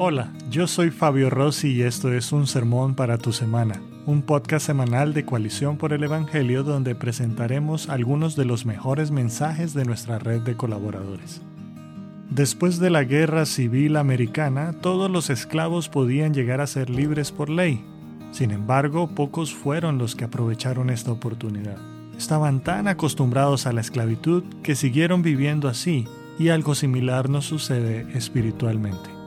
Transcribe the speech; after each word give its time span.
Hola, 0.00 0.32
yo 0.48 0.68
soy 0.68 0.90
Fabio 0.90 1.28
Rossi 1.28 1.72
y 1.72 1.82
esto 1.82 2.12
es 2.12 2.30
Un 2.30 2.46
Sermón 2.46 2.94
para 2.94 3.18
tu 3.18 3.32
Semana, 3.32 3.82
un 4.06 4.22
podcast 4.22 4.64
semanal 4.64 5.12
de 5.12 5.24
Coalición 5.24 5.76
por 5.76 5.92
el 5.92 6.04
Evangelio 6.04 6.62
donde 6.62 6.94
presentaremos 6.94 7.88
algunos 7.88 8.36
de 8.36 8.44
los 8.44 8.64
mejores 8.64 9.10
mensajes 9.10 9.74
de 9.74 9.84
nuestra 9.84 10.20
red 10.20 10.42
de 10.42 10.56
colaboradores. 10.56 11.42
Después 12.30 12.78
de 12.78 12.90
la 12.90 13.02
Guerra 13.02 13.44
Civil 13.44 13.96
Americana, 13.96 14.72
todos 14.80 15.10
los 15.10 15.30
esclavos 15.30 15.88
podían 15.88 16.32
llegar 16.32 16.60
a 16.60 16.68
ser 16.68 16.90
libres 16.90 17.32
por 17.32 17.50
ley. 17.50 17.84
Sin 18.30 18.52
embargo, 18.52 19.08
pocos 19.08 19.52
fueron 19.52 19.98
los 19.98 20.14
que 20.14 20.22
aprovecharon 20.22 20.90
esta 20.90 21.10
oportunidad. 21.10 21.76
Estaban 22.16 22.60
tan 22.60 22.86
acostumbrados 22.86 23.66
a 23.66 23.72
la 23.72 23.80
esclavitud 23.80 24.44
que 24.62 24.76
siguieron 24.76 25.22
viviendo 25.22 25.66
así, 25.66 26.06
y 26.38 26.50
algo 26.50 26.76
similar 26.76 27.28
nos 27.28 27.46
sucede 27.46 28.06
espiritualmente. 28.16 29.17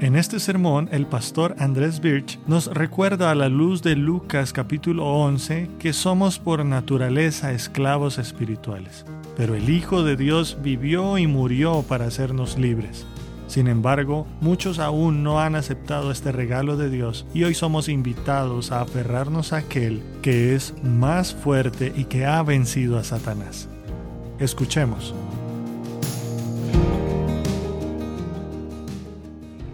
En 0.00 0.14
este 0.14 0.38
sermón, 0.38 0.88
el 0.92 1.06
pastor 1.06 1.56
Andrés 1.58 1.98
Birch 1.98 2.38
nos 2.46 2.66
recuerda 2.66 3.32
a 3.32 3.34
la 3.34 3.48
luz 3.48 3.82
de 3.82 3.96
Lucas 3.96 4.52
capítulo 4.52 5.04
11 5.06 5.70
que 5.80 5.92
somos 5.92 6.38
por 6.38 6.64
naturaleza 6.64 7.50
esclavos 7.50 8.18
espirituales, 8.18 9.04
pero 9.36 9.56
el 9.56 9.68
Hijo 9.68 10.04
de 10.04 10.14
Dios 10.14 10.58
vivió 10.62 11.18
y 11.18 11.26
murió 11.26 11.82
para 11.82 12.06
hacernos 12.06 12.56
libres. 12.56 13.06
Sin 13.48 13.66
embargo, 13.66 14.28
muchos 14.40 14.78
aún 14.78 15.24
no 15.24 15.40
han 15.40 15.56
aceptado 15.56 16.12
este 16.12 16.30
regalo 16.30 16.76
de 16.76 16.90
Dios 16.90 17.26
y 17.34 17.42
hoy 17.42 17.54
somos 17.54 17.88
invitados 17.88 18.70
a 18.70 18.82
aferrarnos 18.82 19.52
a 19.52 19.56
aquel 19.56 20.00
que 20.22 20.54
es 20.54 20.74
más 20.84 21.34
fuerte 21.34 21.92
y 21.96 22.04
que 22.04 22.24
ha 22.24 22.40
vencido 22.44 22.98
a 22.98 23.04
Satanás. 23.04 23.68
Escuchemos. 24.38 25.12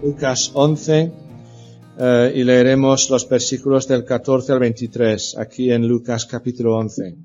Lucas 0.05 0.50
11 0.52 1.12
eh, 1.98 2.33
y 2.36 2.44
leeremos 2.44 3.08
los 3.08 3.27
versículos 3.27 3.88
del 3.88 4.05
14 4.05 4.52
al 4.52 4.58
23 4.58 5.38
aquí 5.38 5.72
en 5.72 5.88
Lucas 5.88 6.27
capítulo 6.27 6.77
11. 6.77 7.16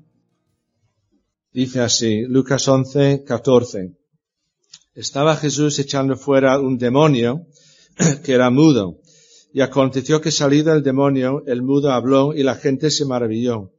Dice 1.52 1.80
así, 1.80 2.22
Lucas 2.22 2.66
11, 2.66 3.22
14. 3.22 3.92
Estaba 4.94 5.36
Jesús 5.36 5.78
echando 5.78 6.16
fuera 6.16 6.58
un 6.58 6.78
demonio 6.78 7.48
que 8.24 8.32
era 8.32 8.48
mudo. 8.48 9.00
Y 9.52 9.60
aconteció 9.60 10.22
que 10.22 10.30
salido 10.30 10.72
el 10.72 10.82
demonio, 10.82 11.42
el 11.46 11.60
mudo 11.60 11.92
habló 11.92 12.32
y 12.32 12.42
la 12.42 12.54
gente 12.54 12.90
se 12.90 13.04
maravilló. 13.04 13.72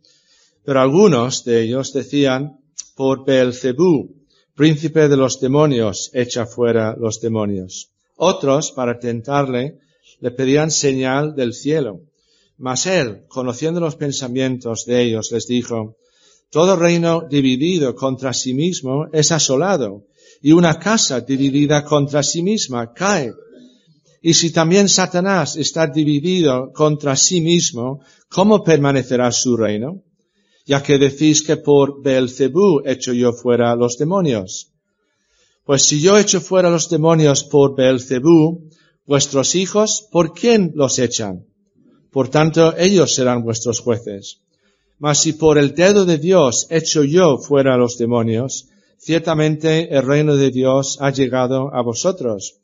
Pero 0.63 0.79
algunos 0.79 1.43
de 1.43 1.63
ellos 1.63 1.91
decían, 1.91 2.59
por 2.95 3.25
Beelzebú, 3.25 4.27
príncipe 4.53 5.09
de 5.09 5.17
los 5.17 5.39
demonios, 5.39 6.11
echa 6.13 6.45
fuera 6.45 6.95
los 6.95 7.19
demonios. 7.19 7.91
Otros, 8.23 8.71
para 8.71 8.99
tentarle, 8.99 9.79
le 10.19 10.29
pedían 10.29 10.69
señal 10.69 11.33
del 11.33 11.55
cielo. 11.55 12.01
Mas 12.59 12.85
él, 12.85 13.23
conociendo 13.27 13.79
los 13.79 13.95
pensamientos 13.95 14.85
de 14.85 15.01
ellos, 15.01 15.31
les 15.31 15.47
dijo, 15.47 15.97
todo 16.51 16.75
reino 16.75 17.23
dividido 17.27 17.95
contra 17.95 18.31
sí 18.33 18.53
mismo 18.53 19.07
es 19.11 19.31
asolado, 19.31 20.03
y 20.39 20.51
una 20.51 20.77
casa 20.77 21.21
dividida 21.21 21.83
contra 21.83 22.21
sí 22.21 22.43
misma 22.43 22.93
cae. 22.93 23.33
Y 24.21 24.35
si 24.35 24.51
también 24.51 24.87
Satanás 24.87 25.55
está 25.55 25.87
dividido 25.87 26.71
contra 26.73 27.15
sí 27.15 27.41
mismo, 27.41 28.01
¿cómo 28.29 28.63
permanecerá 28.63 29.31
su 29.31 29.57
reino? 29.57 30.03
Ya 30.67 30.83
que 30.83 30.99
decís 30.99 31.41
que 31.41 31.57
por 31.57 32.03
Beelzebú 32.03 32.83
echo 32.85 33.13
yo 33.13 33.33
fuera 33.33 33.75
los 33.75 33.97
demonios. 33.97 34.71
Pues 35.71 35.83
si 35.83 36.01
yo 36.01 36.17
echo 36.17 36.41
fuera 36.41 36.69
los 36.69 36.89
demonios 36.89 37.45
por 37.45 37.77
Beelzebú, 37.77 38.69
vuestros 39.05 39.55
hijos, 39.55 40.05
¿por 40.11 40.33
quién 40.33 40.73
los 40.75 40.99
echan? 40.99 41.45
Por 42.11 42.27
tanto, 42.27 42.75
ellos 42.77 43.15
serán 43.15 43.41
vuestros 43.41 43.79
jueces. 43.79 44.41
Mas 44.99 45.21
si 45.21 45.31
por 45.31 45.57
el 45.57 45.73
dedo 45.73 46.03
de 46.03 46.17
Dios 46.17 46.67
echo 46.69 47.05
yo 47.05 47.37
fuera 47.37 47.77
los 47.77 47.97
demonios, 47.97 48.67
ciertamente 48.97 49.95
el 49.95 50.05
reino 50.05 50.35
de 50.35 50.51
Dios 50.51 50.97
ha 50.99 51.09
llegado 51.09 51.73
a 51.73 51.81
vosotros. 51.81 52.59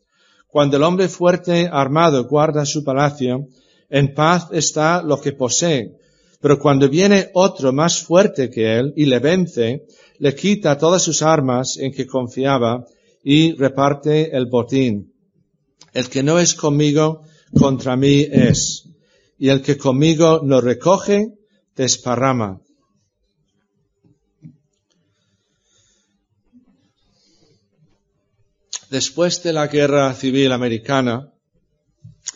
Cuando 0.50 0.76
el 0.76 0.84
hombre 0.84 1.08
fuerte 1.08 1.70
armado 1.72 2.26
guarda 2.26 2.66
su 2.66 2.84
palacio, 2.84 3.48
en 3.90 4.14
paz 4.14 4.50
está 4.52 5.02
lo 5.02 5.22
que 5.22 5.32
posee. 5.32 5.94
Pero 6.42 6.60
cuando 6.60 6.90
viene 6.90 7.32
otro 7.36 7.72
más 7.72 8.04
fuerte 8.04 8.50
que 8.50 8.78
él 8.78 8.92
y 8.98 9.06
le 9.06 9.20
vence, 9.20 9.86
le 10.20 10.36
quita 10.36 10.78
todas 10.78 11.02
sus 11.02 11.22
armas 11.22 11.78
en 11.78 11.94
que 11.94 12.06
confiaba 12.06 12.86
y 13.30 13.52
reparte 13.56 14.38
el 14.38 14.46
botín. 14.46 15.14
El 15.92 16.08
que 16.10 16.24
no 16.24 16.40
es 16.40 16.56
conmigo, 16.56 17.24
contra 17.60 17.98
mí 17.98 18.26
es. 18.32 18.88
Y 19.38 19.50
el 19.50 19.62
que 19.62 19.78
conmigo 19.78 20.40
no 20.46 20.62
recoge, 20.62 21.34
desparrama. 21.76 22.62
Después 28.90 29.44
de 29.44 29.52
la 29.52 29.68
Guerra 29.68 30.14
Civil 30.14 30.54
Americana, 30.54 31.34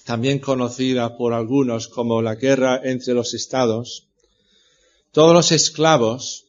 también 0.04 0.40
conocida 0.40 1.16
por 1.16 1.34
algunos 1.34 1.88
como 1.88 2.22
la 2.22 2.36
guerra 2.36 2.82
entre 2.84 3.14
los 3.14 3.34
estados, 3.34 4.10
todos 5.14 5.34
los 5.34 5.54
esclavos 5.54 6.48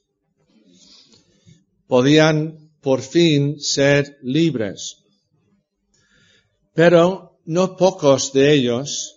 podían 1.86 2.61
por 2.82 3.00
fin 3.00 3.60
ser 3.60 4.18
libres. 4.22 4.98
Pero 6.74 7.38
no 7.44 7.76
pocos 7.76 8.32
de 8.32 8.52
ellos 8.52 9.16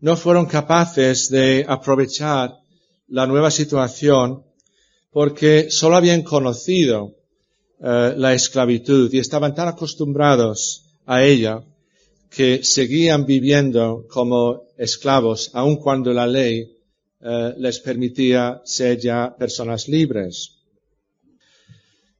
no 0.00 0.16
fueron 0.16 0.46
capaces 0.46 1.28
de 1.28 1.64
aprovechar 1.68 2.58
la 3.08 3.26
nueva 3.26 3.50
situación 3.50 4.44
porque 5.10 5.70
solo 5.70 5.96
habían 5.96 6.22
conocido 6.22 7.14
eh, 7.80 8.14
la 8.16 8.32
esclavitud 8.32 9.12
y 9.12 9.18
estaban 9.18 9.54
tan 9.54 9.68
acostumbrados 9.68 10.84
a 11.06 11.22
ella 11.22 11.62
que 12.30 12.64
seguían 12.64 13.26
viviendo 13.26 14.06
como 14.08 14.64
esclavos 14.78 15.50
aun 15.52 15.76
cuando 15.76 16.12
la 16.12 16.26
ley 16.26 16.76
eh, 17.20 17.54
les 17.58 17.78
permitía 17.80 18.62
ser 18.64 18.98
ya 18.98 19.34
personas 19.36 19.88
libres. 19.88 20.61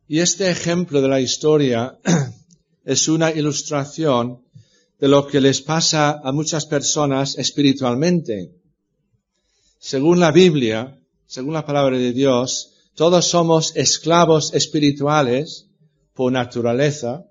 Y 0.09 0.19
este 0.19 0.51
ejemplo 0.51 1.01
de 1.01 1.09
la 1.09 1.21
historia 1.21 1.99
es 2.85 3.09
una 3.09 3.31
ilustración 3.31 4.43
de 4.99 5.09
lo 5.09 5.27
que 5.27 5.41
les 5.41 5.61
pasa 5.61 6.21
a 6.23 6.33
muchas 6.33 6.67
personas 6.67 7.39
espiritualmente. 7.39 8.53
Según 9.79 10.21
la 10.21 10.33
Biblia, 10.33 10.99
según 11.27 11.55
la 11.55 11.65
palabra 11.65 11.99
de 11.99 12.13
Dios, 12.13 12.73
todos 12.95 13.27
somos 13.27 13.75
esclavos 13.77 14.53
espirituales 14.55 15.67
por 16.15 16.33
naturaleza, 16.33 17.25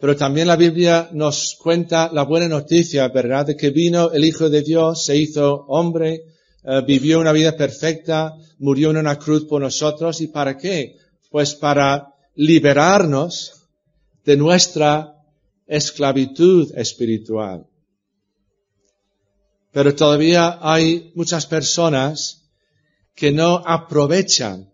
pero 0.00 0.16
también 0.16 0.48
la 0.48 0.56
Biblia 0.56 1.08
nos 1.12 1.56
cuenta 1.58 2.10
la 2.12 2.24
buena 2.24 2.48
noticia, 2.48 3.08
¿verdad?, 3.08 3.46
de 3.46 3.56
que 3.56 3.70
vino 3.70 4.10
el 4.10 4.24
Hijo 4.24 4.50
de 4.50 4.62
Dios, 4.62 5.04
se 5.04 5.16
hizo 5.16 5.64
hombre, 5.68 6.24
eh, 6.64 6.82
vivió 6.86 7.20
una 7.20 7.32
vida 7.32 7.56
perfecta, 7.56 8.34
murió 8.58 8.90
en 8.90 8.98
una 8.98 9.18
cruz 9.18 9.44
por 9.44 9.62
nosotros, 9.62 10.20
¿y 10.20 10.26
para 10.26 10.58
qué? 10.58 10.96
Pues 11.34 11.56
para 11.56 12.14
liberarnos 12.36 13.66
de 14.24 14.36
nuestra 14.36 15.16
esclavitud 15.66 16.70
espiritual. 16.78 17.66
Pero 19.72 19.96
todavía 19.96 20.60
hay 20.62 21.10
muchas 21.16 21.44
personas 21.46 22.44
que 23.16 23.32
no 23.32 23.60
aprovechan 23.66 24.72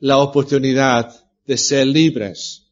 la 0.00 0.18
oportunidad 0.18 1.14
de 1.46 1.56
ser 1.56 1.86
libres. 1.86 2.64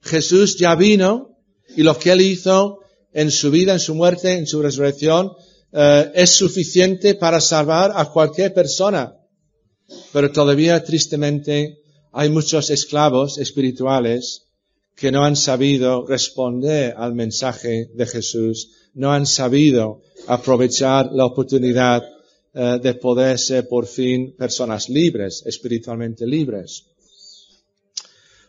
Jesús 0.00 0.56
ya 0.56 0.74
vino 0.74 1.36
y 1.76 1.82
lo 1.82 1.98
que 1.98 2.12
él 2.12 2.22
hizo 2.22 2.78
en 3.12 3.30
su 3.30 3.50
vida, 3.50 3.74
en 3.74 3.80
su 3.80 3.94
muerte, 3.94 4.32
en 4.38 4.46
su 4.46 4.62
resurrección, 4.62 5.32
eh, 5.70 6.12
es 6.14 6.30
suficiente 6.30 7.14
para 7.14 7.42
salvar 7.42 7.92
a 7.94 8.06
cualquier 8.06 8.54
persona. 8.54 9.18
Pero 10.14 10.32
todavía, 10.32 10.82
tristemente, 10.82 11.81
hay 12.12 12.28
muchos 12.28 12.70
esclavos 12.70 13.38
espirituales 13.38 14.46
que 14.94 15.10
no 15.10 15.24
han 15.24 15.34
sabido 15.34 16.06
responder 16.06 16.94
al 16.96 17.14
mensaje 17.14 17.90
de 17.94 18.06
Jesús, 18.06 18.70
no 18.94 19.12
han 19.12 19.26
sabido 19.26 20.02
aprovechar 20.26 21.10
la 21.12 21.24
oportunidad 21.24 22.02
eh, 22.54 22.78
de 22.82 22.94
poder 22.94 23.38
ser 23.38 23.66
por 23.66 23.86
fin 23.86 24.36
personas 24.36 24.90
libres, 24.90 25.42
espiritualmente 25.46 26.26
libres. 26.26 26.84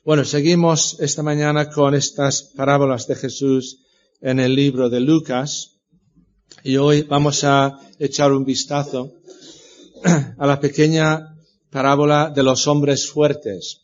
Bueno, 0.04 0.26
seguimos 0.26 0.98
esta 1.00 1.24
mañana 1.24 1.70
con 1.70 1.96
estas 1.96 2.44
parábolas 2.44 3.08
de 3.08 3.16
Jesús 3.16 3.80
en 4.20 4.42
el 4.42 4.54
libro 4.54 4.90
de 4.90 5.00
Lucas 5.00 5.78
y 6.66 6.76
hoy 6.76 7.04
vamos 7.04 7.46
a 7.46 7.80
echar 7.98 8.34
un 8.34 8.44
vistazo 8.44 9.14
a 10.38 10.46
la 10.46 10.60
pequeña 10.60 11.33
parábola 11.74 12.32
de 12.34 12.44
los 12.44 12.68
hombres 12.68 13.10
fuertes. 13.10 13.82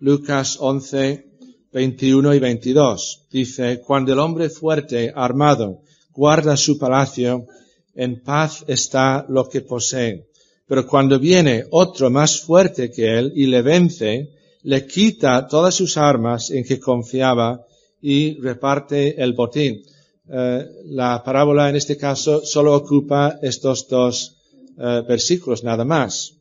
Lucas 0.00 0.56
11, 0.58 1.26
21 1.70 2.34
y 2.34 2.38
22. 2.38 3.26
Dice, 3.30 3.82
cuando 3.86 4.14
el 4.14 4.18
hombre 4.18 4.48
fuerte, 4.48 5.12
armado, 5.14 5.82
guarda 6.14 6.56
su 6.56 6.78
palacio, 6.78 7.46
en 7.94 8.22
paz 8.22 8.64
está 8.66 9.26
lo 9.28 9.46
que 9.50 9.60
posee. 9.60 10.28
Pero 10.66 10.86
cuando 10.86 11.18
viene 11.18 11.64
otro 11.70 12.10
más 12.10 12.40
fuerte 12.40 12.90
que 12.90 13.18
él 13.18 13.32
y 13.36 13.46
le 13.46 13.60
vence, 13.60 14.30
le 14.62 14.86
quita 14.86 15.46
todas 15.46 15.74
sus 15.74 15.98
armas 15.98 16.50
en 16.50 16.64
que 16.64 16.80
confiaba 16.80 17.66
y 18.00 18.40
reparte 18.40 19.22
el 19.22 19.34
botín. 19.34 19.82
Eh, 20.28 20.66
la 20.86 21.22
parábola 21.22 21.68
en 21.68 21.76
este 21.76 21.98
caso 21.98 22.44
solo 22.44 22.74
ocupa 22.74 23.38
estos 23.42 23.86
dos 23.88 24.36
eh, 24.78 25.02
versículos, 25.06 25.62
nada 25.62 25.84
más. 25.84 26.35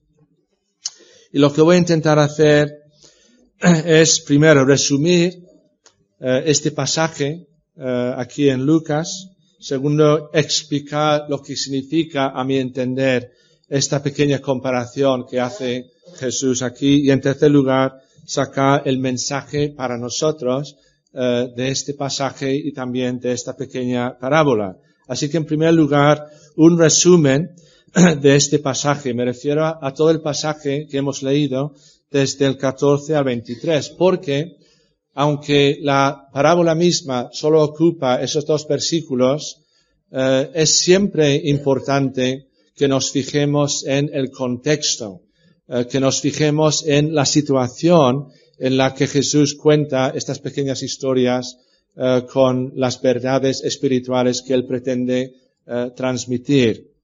Y 1.35 1.39
lo 1.39 1.51
que 1.51 1.61
voy 1.61 1.75
a 1.75 1.79
intentar 1.79 2.17
hacer 2.17 2.83
es 3.59 4.21
primero 4.21 4.63
resumir 4.63 5.43
eh, 6.21 6.43
este 6.45 6.71
pasaje 6.71 7.45
aquí 7.77 8.47
en 8.47 8.65
Lucas, 8.65 9.31
segundo 9.59 10.29
explicar 10.31 11.25
lo 11.27 11.41
que 11.41 11.57
significa, 11.57 12.29
a 12.29 12.45
mi 12.45 12.55
entender, 12.55 13.33
esta 13.67 14.01
pequeña 14.01 14.39
comparación 14.39 15.25
que 15.29 15.41
hace 15.41 15.91
Jesús 16.15 16.61
aquí 16.61 17.05
y 17.05 17.11
en 17.11 17.19
tercer 17.19 17.51
lugar 17.51 17.99
sacar 18.25 18.83
el 18.85 18.99
mensaje 18.99 19.73
para 19.75 19.97
nosotros 19.97 20.77
eh, 21.13 21.49
de 21.53 21.67
este 21.67 21.95
pasaje 21.95 22.55
y 22.55 22.71
también 22.71 23.19
de 23.19 23.33
esta 23.33 23.57
pequeña 23.57 24.17
parábola. 24.17 24.77
Así 25.05 25.27
que 25.27 25.35
en 25.35 25.45
primer 25.45 25.73
lugar, 25.73 26.27
un 26.55 26.79
resumen 26.79 27.51
de 28.21 28.35
este 28.35 28.59
pasaje. 28.59 29.13
Me 29.13 29.23
refiero 29.23 29.65
a, 29.65 29.93
todo 29.93 30.09
el 30.09 30.21
pasaje 30.21 30.87
que 30.87 30.97
hemos 30.97 31.23
leído 31.23 31.73
desde 32.11 32.45
el 32.45 32.57
14 32.57 33.15
al 33.15 33.23
23, 33.23 33.89
porque 33.91 34.57
aunque 35.13 35.77
la 35.81 36.27
parábola 36.33 36.75
misma 36.75 37.29
solo 37.31 37.63
ocupa 37.63 38.21
esos 38.21 38.45
dos 38.45 38.67
versículos, 38.67 39.61
eh, 40.11 40.49
es 40.53 40.77
siempre 40.77 41.39
importante 41.45 42.47
que 42.75 42.89
nos 42.89 43.11
fijemos 43.11 43.85
en 43.85 44.09
el 44.13 44.29
contexto, 44.29 45.21
eh, 45.69 45.87
que 45.89 46.01
nos 46.01 46.19
fijemos 46.19 46.85
en 46.85 47.15
la 47.15 47.25
situación 47.25 48.27
en 48.59 48.75
la 48.75 48.93
que 48.93 49.07
Jesús 49.07 49.55
cuenta 49.55 50.11
estas 50.13 50.39
pequeñas 50.39 50.83
historias 50.83 51.57
eh, 51.95 52.23
con 52.29 52.73
las 52.75 53.01
verdades 53.01 53.63
espirituales 53.63 54.41
que 54.41 54.53
él 54.53 54.65
pretende 54.65 55.33
transmitir. 55.95 56.94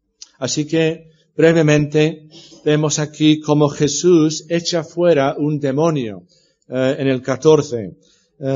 Así 0.41 0.65
que, 0.65 1.11
brevemente, 1.37 2.27
vemos 2.65 2.99
aquí 2.99 3.39
cómo 3.39 3.69
Jesús 3.69 4.45
echa 4.49 4.83
fuera 4.83 5.35
un 5.37 5.59
demonio. 5.59 6.23
Eh, 6.67 6.95
en 6.99 7.07
el 7.07 7.21
14 7.21 7.95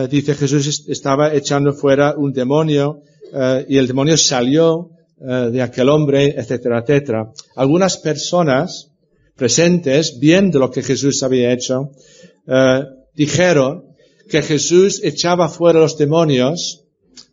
dice 0.10 0.34
Jesús 0.34 0.86
estaba 0.88 1.32
echando 1.32 1.72
fuera 1.72 2.16
un 2.18 2.34
demonio 2.34 3.04
y 3.68 3.78
el 3.78 3.86
demonio 3.86 4.18
salió 4.18 4.90
de 5.20 5.62
aquel 5.62 5.90
hombre, 5.90 6.34
etcétera, 6.36 6.80
etcétera. 6.80 7.32
Algunas 7.56 7.98
personas 7.98 8.90
presentes, 9.36 10.20
viendo 10.20 10.60
lo 10.60 10.72
que 10.72 10.82
Jesús 10.82 11.22
había 11.24 11.52
hecho, 11.52 11.92
eh, 12.48 12.84
dijeron 13.14 13.96
que 14.30 14.42
Jesús 14.42 15.02
echaba 15.04 15.50
fuera 15.50 15.80
los 15.80 15.98
demonios 15.98 16.84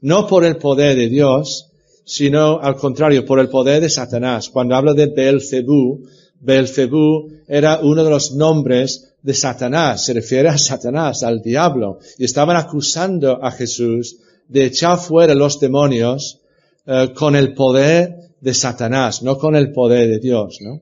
no 0.00 0.26
por 0.26 0.44
el 0.44 0.56
poder 0.56 0.96
de 0.96 1.08
Dios, 1.08 1.71
sino 2.04 2.60
al 2.60 2.76
contrario, 2.76 3.24
por 3.24 3.38
el 3.38 3.48
poder 3.48 3.80
de 3.80 3.90
Satanás. 3.90 4.48
Cuando 4.48 4.74
habla 4.74 4.94
de 4.94 5.06
Belcebú, 5.06 6.04
Belcebú 6.40 7.30
era 7.46 7.80
uno 7.80 8.04
de 8.04 8.10
los 8.10 8.32
nombres 8.32 9.14
de 9.22 9.34
Satanás, 9.34 10.04
se 10.04 10.12
refiere 10.12 10.48
a 10.48 10.58
Satanás, 10.58 11.22
al 11.22 11.40
diablo, 11.40 11.98
y 12.18 12.24
estaban 12.24 12.56
acusando 12.56 13.42
a 13.42 13.52
Jesús 13.52 14.16
de 14.48 14.64
echar 14.64 14.98
fuera 14.98 15.34
los 15.34 15.60
demonios 15.60 16.40
eh, 16.84 17.12
con 17.14 17.36
el 17.36 17.54
poder 17.54 18.16
de 18.40 18.54
Satanás, 18.54 19.22
no 19.22 19.38
con 19.38 19.54
el 19.54 19.72
poder 19.72 20.08
de 20.08 20.18
Dios, 20.18 20.58
¿no? 20.60 20.80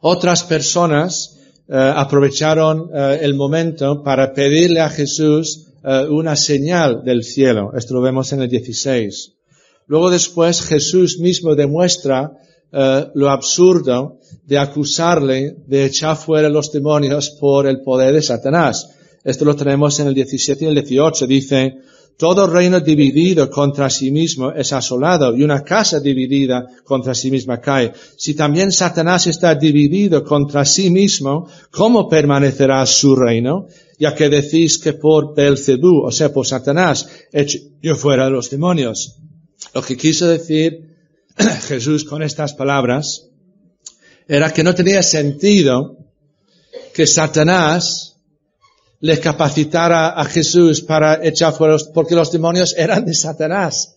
Otras 0.00 0.42
personas 0.42 1.38
eh, 1.68 1.74
aprovecharon 1.74 2.90
eh, 2.92 3.20
el 3.22 3.34
momento 3.34 4.02
para 4.02 4.32
pedirle 4.32 4.80
a 4.80 4.88
Jesús 4.88 5.62
una 6.10 6.34
señal 6.34 7.04
del 7.04 7.22
cielo. 7.22 7.70
Esto 7.76 7.94
lo 7.94 8.00
vemos 8.00 8.32
en 8.32 8.42
el 8.42 8.48
16. 8.48 9.35
Luego 9.86 10.10
después 10.10 10.62
Jesús 10.62 11.18
mismo 11.18 11.54
demuestra 11.54 12.32
lo 13.14 13.30
absurdo 13.30 14.18
de 14.44 14.58
acusarle 14.58 15.56
de 15.66 15.86
echar 15.86 16.16
fuera 16.16 16.48
los 16.48 16.70
demonios 16.72 17.30
por 17.30 17.66
el 17.66 17.80
poder 17.80 18.14
de 18.14 18.22
Satanás. 18.22 18.90
Esto 19.24 19.44
lo 19.44 19.56
tenemos 19.56 19.98
en 20.00 20.08
el 20.08 20.14
17 20.14 20.64
y 20.64 20.68
el 20.68 20.74
18. 20.74 21.26
Dice, 21.26 21.74
todo 22.16 22.46
reino 22.46 22.80
dividido 22.80 23.50
contra 23.50 23.90
sí 23.90 24.10
mismo 24.10 24.50
es 24.50 24.72
asolado 24.72 25.36
y 25.36 25.42
una 25.42 25.62
casa 25.62 26.00
dividida 26.00 26.66
contra 26.84 27.14
sí 27.14 27.30
misma 27.30 27.60
cae. 27.60 27.92
Si 28.16 28.34
también 28.34 28.72
Satanás 28.72 29.26
está 29.26 29.54
dividido 29.54 30.24
contra 30.24 30.64
sí 30.64 30.90
mismo, 30.90 31.48
¿cómo 31.70 32.08
permanecerá 32.08 32.86
su 32.86 33.14
reino? 33.16 33.66
Ya 33.98 34.14
que 34.14 34.28
decís 34.28 34.78
que 34.78 34.94
por 34.94 35.34
Belcebú, 35.34 36.04
o 36.06 36.10
sea, 36.10 36.32
por 36.32 36.46
Satanás, 36.46 37.08
hecho 37.32 37.58
yo 37.82 37.96
fuera 37.96 38.30
los 38.30 38.48
demonios. 38.48 39.16
Lo 39.74 39.82
que 39.82 39.96
quiso 39.96 40.28
decir 40.28 40.96
Jesús 41.68 42.04
con 42.04 42.22
estas 42.22 42.54
palabras 42.54 43.26
era 44.28 44.52
que 44.52 44.64
no 44.64 44.74
tenía 44.74 45.02
sentido 45.02 45.96
que 46.92 47.06
Satanás 47.06 48.16
le 49.00 49.20
capacitara 49.20 50.08
a 50.08 50.24
Jesús 50.24 50.80
para 50.80 51.24
echar 51.24 51.52
fuera, 51.52 51.76
porque 51.92 52.14
los 52.14 52.32
demonios 52.32 52.74
eran 52.76 53.04
de 53.04 53.14
Satanás, 53.14 53.96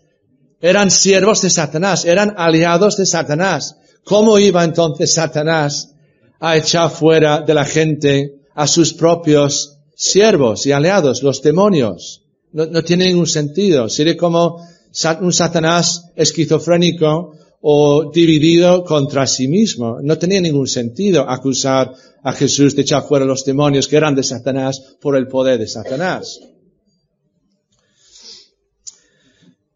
eran 0.61 0.91
siervos 0.91 1.41
de 1.41 1.49
Satanás, 1.49 2.05
eran 2.05 2.33
aliados 2.37 2.97
de 2.97 3.05
Satanás. 3.05 3.77
¿Cómo 4.03 4.37
iba 4.37 4.63
entonces 4.63 5.13
Satanás 5.13 5.91
a 6.39 6.57
echar 6.57 6.91
fuera 6.91 7.41
de 7.41 7.53
la 7.53 7.65
gente 7.65 8.41
a 8.55 8.67
sus 8.67 8.93
propios 8.93 9.77
siervos 9.95 10.65
y 10.65 10.73
aliados, 10.73 11.23
los 11.23 11.41
demonios? 11.41 12.23
No, 12.51 12.65
no 12.65 12.83
tiene 12.83 13.05
ningún 13.05 13.27
sentido. 13.27 13.87
Sería 13.87 14.17
como 14.17 14.61
un 15.21 15.33
Satanás 15.33 16.11
esquizofrénico 16.15 17.33
o 17.61 18.11
dividido 18.11 18.83
contra 18.83 19.27
sí 19.27 19.47
mismo. 19.47 19.99
No 20.01 20.17
tenía 20.17 20.41
ningún 20.41 20.67
sentido 20.67 21.29
acusar 21.29 21.93
a 22.23 22.31
Jesús 22.33 22.75
de 22.75 22.81
echar 22.81 23.03
fuera 23.03 23.25
los 23.25 23.45
demonios 23.45 23.87
que 23.87 23.97
eran 23.97 24.15
de 24.15 24.23
Satanás 24.23 24.81
por 25.01 25.15
el 25.15 25.27
poder 25.27 25.59
de 25.59 25.67
Satanás. 25.67 26.39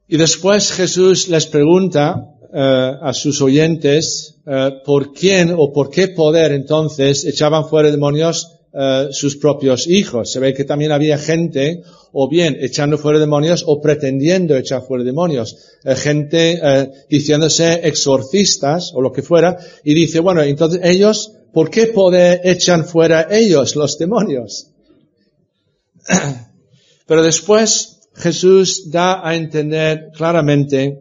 Y 0.08 0.18
después 0.18 0.72
Jesús 0.72 1.28
les 1.30 1.48
pregunta 1.48 2.34
eh, 2.54 2.92
a 3.02 3.14
sus 3.14 3.42
oyentes 3.42 4.36
eh, 4.46 4.70
por 4.86 5.14
quién 5.14 5.56
o 5.58 5.74
por 5.74 5.90
qué 5.90 6.10
poder 6.10 6.52
entonces 6.52 7.26
echaban 7.26 7.68
fuera 7.68 7.90
demonios 7.90 8.53
eh, 8.74 9.08
sus 9.12 9.38
propios 9.38 9.88
hijos. 9.88 10.32
Se 10.32 10.40
ve 10.40 10.54
que 10.54 10.64
también 10.64 10.92
había 10.92 11.18
gente 11.18 11.82
o 12.12 12.30
bien 12.30 12.58
echando 12.60 12.98
fuera 12.98 13.20
demonios 13.20 13.64
o 13.68 13.82
pretendiendo 13.82 14.56
echar 14.56 14.82
fuera 14.82 15.04
demonios. 15.04 15.58
gente 15.96 16.62
diciéndose 17.10 17.82
exorcistas 17.88 18.92
o 18.94 19.02
lo 19.02 19.12
que 19.12 19.22
fuera 19.22 19.58
y 19.84 19.94
dice, 19.94 20.20
bueno, 20.20 20.42
entonces 20.42 20.80
ellos 20.84 21.34
¿por 21.54 21.70
qué 21.70 21.88
poder 21.88 22.42
echan 22.44 22.86
fuera 22.86 23.28
ellos 23.30 23.76
los 23.76 23.98
demonios? 23.98 24.68
Pero 27.06 27.24
después 27.24 28.02
Jesús 28.16 28.92
da 28.92 29.26
a 29.26 29.36
entender 29.36 30.10
claramente 30.16 31.00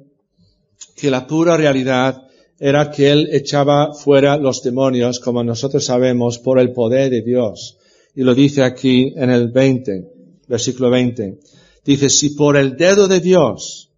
que 0.95 1.11
la 1.11 1.27
pura 1.27 1.57
realidad 1.57 2.23
era 2.65 2.93
que 2.93 3.11
él 3.11 3.29
echaba 3.33 3.93
fuera 3.93 4.37
los 4.37 4.63
demonios, 4.63 5.19
como 5.19 5.43
nosotros 5.43 5.85
sabemos, 5.85 6.39
por 6.39 6.61
el 6.61 6.73
poder 6.73 7.11
de 7.11 7.21
Dios. 7.21 7.77
Y 8.15 8.23
lo 8.23 8.37
dice 8.37 8.63
aquí 8.63 9.13
en 9.17 9.31
el 9.31 9.49
20, 9.49 10.05
versículo 10.47 10.89
20. 10.89 11.41
Dice, 11.85 12.09
si 12.09 12.37
por 12.37 12.57
el 12.57 12.77
dedo 12.77 13.09
de 13.09 13.19
Dios, 13.19 13.91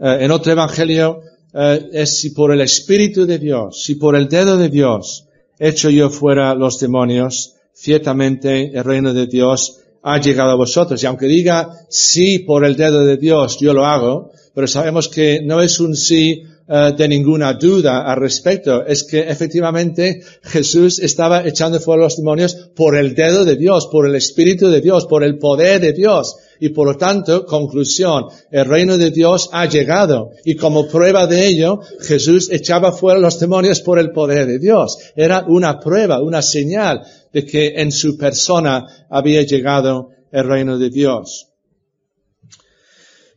eh, 0.00 0.18
en 0.22 0.32
otro 0.32 0.50
evangelio 0.50 1.20
eh, 1.54 1.90
es 1.92 2.18
si 2.18 2.30
por 2.30 2.50
el 2.50 2.60
Espíritu 2.60 3.24
de 3.24 3.38
Dios, 3.38 3.84
si 3.84 3.94
por 3.94 4.16
el 4.16 4.28
dedo 4.28 4.56
de 4.56 4.68
Dios 4.68 5.28
hecho 5.56 5.88
yo 5.88 6.10
fuera 6.10 6.56
los 6.56 6.80
demonios, 6.80 7.54
ciertamente 7.72 8.76
el 8.76 8.82
reino 8.82 9.14
de 9.14 9.28
Dios 9.28 9.78
ha 10.02 10.18
llegado 10.18 10.50
a 10.50 10.56
vosotros. 10.56 11.00
Y 11.00 11.06
aunque 11.06 11.26
diga 11.26 11.70
sí 11.88 12.40
por 12.40 12.64
el 12.64 12.74
dedo 12.74 13.04
de 13.04 13.16
Dios, 13.16 13.58
yo 13.60 13.72
lo 13.72 13.86
hago, 13.86 14.32
pero 14.52 14.66
sabemos 14.66 15.06
que 15.06 15.40
no 15.44 15.62
es 15.62 15.78
un 15.78 15.94
sí 15.94 16.42
eh, 16.70 16.92
de 16.96 17.08
ninguna 17.08 17.54
duda 17.54 18.02
al 18.02 18.18
respecto. 18.18 18.84
Es 18.84 19.04
que 19.04 19.20
efectivamente 19.20 20.20
Jesús 20.42 20.98
estaba 20.98 21.46
echando 21.46 21.80
fuera 21.80 22.02
los 22.02 22.16
demonios 22.16 22.54
por 22.76 22.94
el 22.94 23.14
dedo 23.14 23.44
de 23.46 23.56
Dios, 23.56 23.88
por 23.90 24.06
el 24.06 24.14
Espíritu 24.14 24.68
de 24.68 24.82
Dios, 24.82 25.06
por 25.06 25.24
el 25.24 25.38
poder 25.38 25.80
de 25.80 25.94
Dios. 25.94 26.36
Y 26.60 26.70
por 26.70 26.88
lo 26.88 26.96
tanto, 26.96 27.46
conclusión, 27.46 28.26
el 28.50 28.66
reino 28.66 28.98
de 28.98 29.10
Dios 29.10 29.48
ha 29.52 29.64
llegado. 29.66 30.32
Y 30.44 30.56
como 30.56 30.88
prueba 30.88 31.26
de 31.26 31.46
ello, 31.46 31.80
Jesús 32.00 32.50
echaba 32.50 32.92
fuera 32.92 33.18
los 33.18 33.40
demonios 33.40 33.80
por 33.80 33.98
el 33.98 34.10
poder 34.10 34.46
de 34.46 34.58
Dios. 34.58 34.98
Era 35.16 35.44
una 35.48 35.80
prueba, 35.80 36.20
una 36.20 36.42
señal 36.42 37.02
de 37.32 37.46
que 37.46 37.80
en 37.80 37.92
su 37.92 38.18
persona 38.18 39.06
había 39.08 39.42
llegado 39.42 40.10
el 40.30 40.46
reino 40.46 40.78
de 40.78 40.90
Dios. 40.90 41.47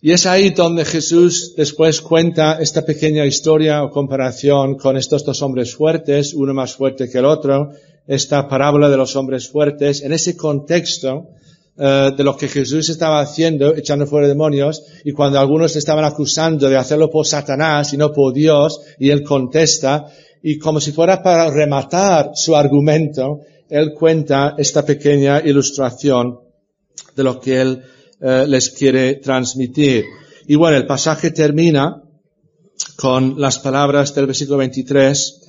Y 0.03 0.13
es 0.13 0.25
ahí 0.25 0.49
donde 0.49 0.83
Jesús 0.83 1.53
después 1.55 2.01
cuenta 2.01 2.57
esta 2.59 2.83
pequeña 2.83 3.23
historia 3.23 3.83
o 3.83 3.91
comparación 3.91 4.75
con 4.75 4.97
estos 4.97 5.23
dos 5.23 5.43
hombres 5.43 5.75
fuertes, 5.75 6.33
uno 6.33 6.55
más 6.55 6.73
fuerte 6.73 7.07
que 7.07 7.19
el 7.19 7.25
otro, 7.25 7.69
esta 8.07 8.47
parábola 8.47 8.89
de 8.89 8.97
los 8.97 9.15
hombres 9.15 9.47
fuertes, 9.47 10.01
en 10.01 10.11
ese 10.11 10.35
contexto 10.35 11.27
eh, 11.77 12.11
de 12.17 12.23
lo 12.23 12.35
que 12.35 12.47
Jesús 12.47 12.89
estaba 12.89 13.19
haciendo, 13.19 13.75
echando 13.75 14.07
fuera 14.07 14.27
demonios, 14.27 14.83
y 15.05 15.11
cuando 15.11 15.39
algunos 15.39 15.75
le 15.75 15.79
estaban 15.79 16.03
acusando 16.03 16.67
de 16.67 16.77
hacerlo 16.77 17.11
por 17.11 17.27
Satanás 17.27 17.93
y 17.93 17.97
no 17.97 18.11
por 18.11 18.33
Dios, 18.33 18.81
y 18.97 19.11
él 19.11 19.21
contesta, 19.21 20.07
y 20.41 20.57
como 20.57 20.81
si 20.81 20.93
fuera 20.93 21.21
para 21.21 21.51
rematar 21.51 22.31
su 22.33 22.55
argumento, 22.55 23.41
él 23.69 23.93
cuenta 23.93 24.55
esta 24.57 24.83
pequeña 24.83 25.41
ilustración 25.41 26.39
de 27.15 27.23
lo 27.23 27.39
que 27.39 27.61
él 27.61 27.83
eh, 28.23 28.45
les 28.47 28.69
quiere 28.69 29.15
transmitir. 29.15 30.05
Y 30.45 30.53
bueno, 30.53 30.77
el 30.77 30.85
pasaje 30.85 31.31
termina 31.31 32.03
con 32.95 33.41
las 33.41 33.57
palabras 33.57 34.13
del 34.13 34.27
versículo 34.27 34.59
23, 34.59 35.41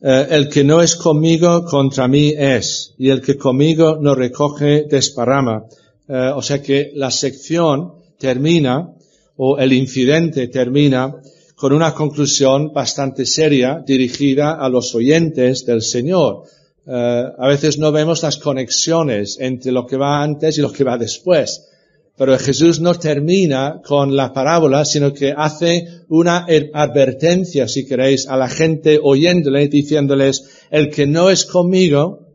eh, 0.00 0.26
el 0.30 0.48
que 0.48 0.64
no 0.64 0.80
es 0.80 0.96
conmigo 0.96 1.66
contra 1.66 2.08
mí 2.08 2.32
es, 2.34 2.94
y 2.96 3.10
el 3.10 3.20
que 3.20 3.36
conmigo 3.36 3.98
no 4.00 4.14
recoge 4.14 4.86
desparrama. 4.88 5.64
Eh, 6.08 6.32
o 6.34 6.40
sea 6.40 6.62
que 6.62 6.92
la 6.94 7.10
sección 7.10 7.92
termina, 8.18 8.88
o 9.36 9.58
el 9.58 9.74
incidente 9.74 10.48
termina, 10.48 11.14
con 11.54 11.74
una 11.74 11.92
conclusión 11.92 12.72
bastante 12.72 13.26
seria 13.26 13.84
dirigida 13.86 14.54
a 14.54 14.70
los 14.70 14.94
oyentes 14.94 15.66
del 15.66 15.82
Señor. 15.82 16.44
a 16.86 17.48
veces 17.48 17.78
no 17.78 17.92
vemos 17.92 18.22
las 18.22 18.36
conexiones 18.36 19.38
entre 19.40 19.72
lo 19.72 19.86
que 19.86 19.96
va 19.96 20.22
antes 20.22 20.58
y 20.58 20.62
lo 20.62 20.70
que 20.72 20.84
va 20.84 20.98
después. 20.98 21.70
Pero 22.16 22.38
Jesús 22.38 22.78
no 22.78 22.94
termina 22.94 23.80
con 23.84 24.14
la 24.14 24.32
parábola, 24.32 24.84
sino 24.84 25.12
que 25.12 25.34
hace 25.36 25.86
una 26.08 26.46
advertencia, 26.72 27.66
si 27.66 27.84
queréis, 27.86 28.28
a 28.28 28.36
la 28.36 28.48
gente 28.48 29.00
oyéndole, 29.02 29.66
diciéndoles, 29.68 30.44
el 30.70 30.90
que 30.90 31.06
no 31.06 31.28
es 31.28 31.44
conmigo, 31.44 32.28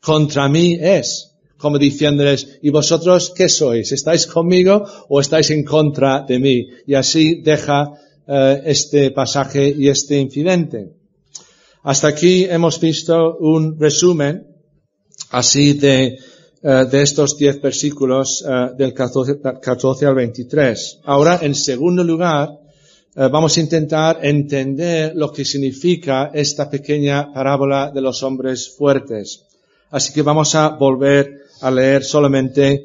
contra 0.00 0.48
mí 0.48 0.78
es. 0.80 1.34
Como 1.58 1.78
diciéndoles, 1.78 2.58
¿y 2.62 2.70
vosotros 2.70 3.32
qué 3.36 3.48
sois? 3.48 3.92
¿Estáis 3.92 4.26
conmigo 4.26 4.84
o 5.08 5.20
estáis 5.20 5.50
en 5.50 5.64
contra 5.64 6.24
de 6.26 6.38
mí? 6.38 6.68
Y 6.86 6.94
así 6.94 7.42
deja 7.42 7.92
eh, 8.26 8.62
este 8.64 9.10
pasaje 9.10 9.74
y 9.76 9.88
este 9.88 10.18
incidente. 10.18 10.92
Hasta 11.82 12.08
aquí 12.08 12.44
hemos 12.44 12.80
visto 12.80 13.36
un 13.38 13.78
resumen 13.78 14.46
así 15.30 15.74
de 15.74 16.18
eh, 16.70 16.84
de 16.84 17.00
estos 17.00 17.34
diez 17.38 17.62
versículos 17.62 18.44
eh, 18.46 18.72
del 18.76 18.92
14, 18.92 20.04
al 20.04 20.14
23. 20.14 20.98
Ahora, 21.04 21.38
en 21.40 21.54
segundo 21.54 22.04
lugar, 22.04 22.50
eh, 23.16 23.26
vamos 23.32 23.56
a 23.56 23.60
intentar 23.60 24.18
entender 24.20 25.16
lo 25.16 25.32
que 25.32 25.46
significa 25.46 26.30
esta 26.34 26.68
pequeña 26.68 27.32
parábola 27.32 27.90
de 27.90 28.02
los 28.02 28.22
hombres 28.22 28.68
fuertes. 28.68 29.44
Así 29.90 30.12
que 30.12 30.20
vamos 30.20 30.54
a 30.56 30.68
volver 30.76 31.44
a 31.62 31.70
leer 31.70 32.04
solamente 32.04 32.84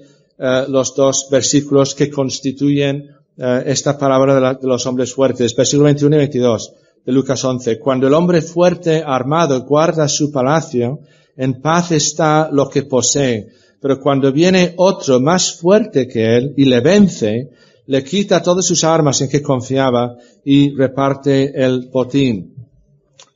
los 0.70 0.96
dos 0.96 1.28
versículos 1.30 1.94
que 1.94 2.10
constituyen 2.10 3.10
esta 3.38 3.98
parábola 3.98 4.36
de, 4.36 4.62
de, 4.62 4.68
los 4.68 4.86
hombres 4.86 5.14
fuertes. 5.14 5.54
Versículo 5.54 5.86
21 5.86 6.16
y 6.16 6.20
22 6.20 6.74
de 7.06 7.12
Lucas 7.12 7.44
11. 7.44 7.80
Cuando 7.80 8.08
el 8.08 8.14
hombre 8.14 8.42
fuerte 8.42 9.04
armado 9.06 9.62
guarda 9.66 10.08
su 10.08 10.32
palacio, 10.32 11.02
en 11.36 11.62
paz 11.62 11.92
está 11.92 12.50
lo 12.50 12.70
que 12.70 12.84
posee 12.84 13.50
pero 13.84 14.00
cuando 14.00 14.32
viene 14.32 14.76
otro 14.78 15.20
más 15.20 15.60
fuerte 15.60 16.08
que 16.08 16.38
él 16.38 16.54
y 16.56 16.64
le 16.64 16.80
vence, 16.80 17.50
le 17.88 18.02
quita 18.02 18.42
todas 18.42 18.66
sus 18.66 18.86
armas 18.86 19.20
en 19.20 19.28
que 19.28 19.42
confiaba 19.42 20.16
y 20.46 20.74
reparte 20.74 21.52
el 21.62 21.90
botín. 21.92 22.56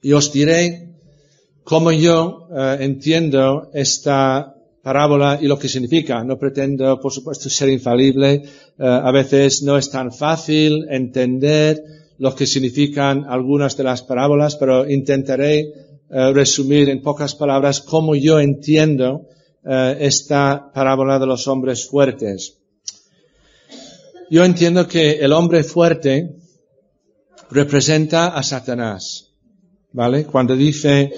Y 0.01 0.13
os 0.13 0.31
diré 0.31 0.93
cómo 1.65 1.91
yo 1.91 2.47
eh, 2.49 2.77
entiendo 2.79 3.69
esta 3.73 4.55
parábola 4.81 5.37
y 5.41 5.47
lo 5.47 5.59
que 5.59 5.67
significa. 5.67 6.23
No 6.23 6.39
pretendo, 6.39 6.97
por 7.01 7.11
supuesto, 7.11 7.49
ser 7.49 7.67
infalible. 7.67 8.35
Eh, 8.35 8.43
a 8.77 9.11
veces 9.11 9.63
no 9.63 9.77
es 9.77 9.89
tan 9.89 10.13
fácil 10.13 10.87
entender 10.89 11.83
lo 12.19 12.33
que 12.33 12.47
significan 12.47 13.25
algunas 13.27 13.75
de 13.75 13.83
las 13.83 14.01
parábolas, 14.01 14.55
pero 14.55 14.89
intentaré 14.89 15.59
eh, 15.59 16.31
resumir 16.33 16.87
en 16.87 17.01
pocas 17.01 17.35
palabras 17.35 17.81
cómo 17.81 18.15
yo 18.15 18.39
entiendo 18.39 19.27
eh, 19.63 19.97
esta 19.99 20.71
parábola 20.73 21.19
de 21.19 21.25
los 21.25 21.47
hombres 21.47 21.87
fuertes. 21.87 22.57
Yo 24.29 24.43
entiendo 24.43 24.87
que 24.87 25.11
el 25.19 25.31
hombre 25.31 25.63
fuerte 25.63 26.35
representa 27.49 28.27
a 28.27 28.43
Satanás, 28.43 29.31
¿vale? 29.93 30.25
Cuando 30.25 30.55
dice 30.55 31.13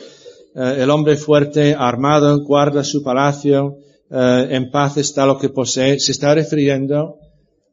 eh, 0.55 0.75
el 0.77 0.89
hombre 0.89 1.17
fuerte, 1.17 1.75
armado, 1.77 2.43
guarda 2.43 2.83
su 2.83 3.03
palacio, 3.03 3.77
eh, 4.11 4.47
en 4.51 4.71
paz 4.71 4.97
está 4.97 5.25
lo 5.25 5.37
que 5.37 5.49
posee, 5.49 5.99
se 5.99 6.11
está 6.11 6.33
refiriendo 6.33 7.17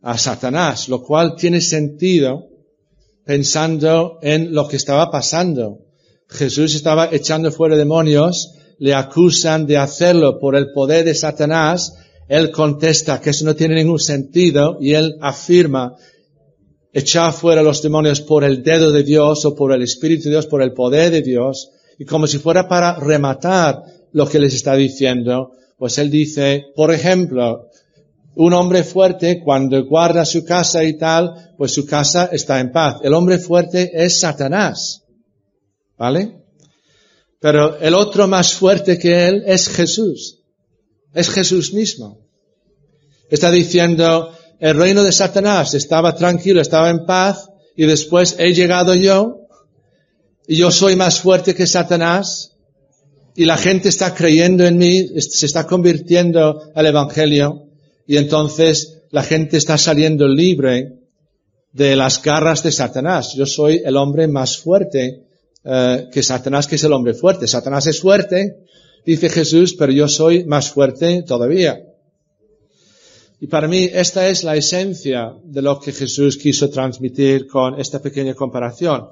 a 0.03 0.17
Satanás, 0.17 0.89
lo 0.89 1.03
cual 1.03 1.35
tiene 1.37 1.61
sentido 1.61 2.49
pensando 3.25 4.19
en 4.23 4.55
lo 4.55 4.69
que 4.69 4.77
estaba 4.77 5.11
pasando. 5.11 5.81
Jesús 6.29 6.75
estaba 6.75 7.09
echando 7.13 7.51
fuera 7.51 7.77
demonios 7.77 8.55
le 8.79 8.95
acusan 8.95 9.67
de 9.67 9.79
hacerlo 9.79 10.39
por 10.39 10.57
el 10.57 10.73
poder 10.73 11.05
de 11.05 11.15
Satanás, 11.15 11.95
él 12.29 12.51
contesta 12.51 13.21
que 13.21 13.31
eso 13.31 13.45
no 13.45 13.55
tiene 13.55 13.77
ningún 13.77 14.01
sentido 14.01 14.79
y 14.81 14.95
él 14.95 15.17
afirma 15.21 15.95
echar 16.93 17.33
fuera 17.33 17.63
los 17.63 17.83
demonios 17.83 18.21
por 18.21 18.43
el 18.43 18.63
dedo 18.63 18.91
de 18.91 19.03
Dios 19.03 19.45
o 19.45 19.55
por 19.55 19.73
el 19.73 19.83
Espíritu 19.83 20.25
de 20.25 20.31
Dios, 20.31 20.47
por 20.47 20.63
el 20.63 20.73
poder 20.73 21.11
de 21.11 21.23
Dios, 21.23 21.71
y 21.99 22.05
como 22.05 22.27
si 22.27 22.39
fuera 22.39 22.69
para 22.69 22.99
rematar 22.99 23.83
lo 24.13 24.27
que 24.27 24.39
les 24.39 24.55
está 24.55 24.75
diciendo, 24.75 25.53
pues 25.79 25.99
él 25.99 26.11
dice, 26.11 26.65
por 26.75 26.93
ejemplo, 26.93 27.69
un 28.35 28.53
hombre 28.53 28.83
fuerte 28.83 29.41
cuando 29.43 29.83
guarda 29.85 30.25
su 30.25 30.45
casa 30.45 30.85
y 30.85 30.97
tal, 30.99 31.55
pues 31.57 31.73
su 31.73 31.87
casa 31.87 32.29
está 32.33 32.61
en 32.61 32.73
paz. 32.73 32.97
El 33.03 33.15
hombre 33.15 33.39
fuerte 33.39 33.91
es 33.95 34.21
Satanás. 34.21 35.03
¿Vale? 35.97 36.46
Pero 37.47 37.79
el 37.79 37.95
otro 37.95 38.27
más 38.27 38.55
fuerte 38.55 38.99
que 38.99 39.29
él 39.29 39.45
es 39.47 39.69
Jesús. 39.69 40.41
Es 41.15 41.31
Jesús 41.31 41.73
mismo. 41.73 42.27
Está 43.31 43.53
diciendo, 43.53 44.33
el 44.59 44.77
reino 44.77 45.05
de 45.05 45.13
Satanás 45.13 45.73
estaba 45.75 46.17
tranquilo, 46.17 46.61
estaba 46.61 46.91
en 46.91 47.07
paz, 47.07 47.49
y 47.77 47.87
después 47.87 48.35
he 48.41 48.53
llegado 48.53 48.97
yo, 48.97 49.43
y 50.49 50.57
yo 50.57 50.73
soy 50.73 50.97
más 50.97 51.21
fuerte 51.21 51.55
que 51.55 51.69
Satanás, 51.69 52.57
y 53.37 53.45
la 53.45 53.59
gente 53.59 53.91
está 53.91 54.13
creyendo 54.13 54.67
en 54.67 54.77
mí, 54.77 55.07
se 55.21 55.47
está 55.47 55.69
convirtiendo 55.69 56.73
al 56.75 56.87
Evangelio, 56.87 57.69
y 58.09 58.17
entonces 58.17 59.03
la 59.13 59.23
gente 59.23 59.57
está 59.57 59.79
saliendo 59.79 60.27
libre 60.27 60.99
de 61.73 61.95
las 61.95 62.21
garras 62.21 62.65
de 62.65 62.73
Satanás. 62.73 63.35
Yo 63.37 63.47
soy 63.47 63.83
el 63.85 63.97
hombre 63.97 64.27
más 64.27 64.59
fuerte 64.59 65.26
eh, 65.69 66.09
que 66.13 66.23
Satanás, 66.23 66.69
que 66.69 66.77
es 66.77 66.85
el 66.85 66.93
hombre 66.93 67.13
fuerte. 67.13 67.49
Satanás 67.49 67.89
es 67.89 68.01
fuerte, 68.01 68.59
dice 69.05 69.29
Jesús, 69.29 69.75
pero 69.75 69.91
yo 69.91 70.07
soy 70.07 70.45
más 70.45 70.71
fuerte 70.71 71.25
todavía. 71.25 71.81
Y 73.41 73.49
para 73.49 73.67
mí 73.67 73.91
esta 73.93 74.29
es 74.29 74.45
la 74.45 74.55
esencia 74.55 75.33
de 75.43 75.63
lo 75.63 75.81
que 75.81 75.91
Jesús 75.91 76.37
quiso 76.37 76.71
transmitir 76.71 77.49
con 77.49 77.81
esta 77.81 77.99
pequeña 77.99 78.35
comparación. 78.35 79.09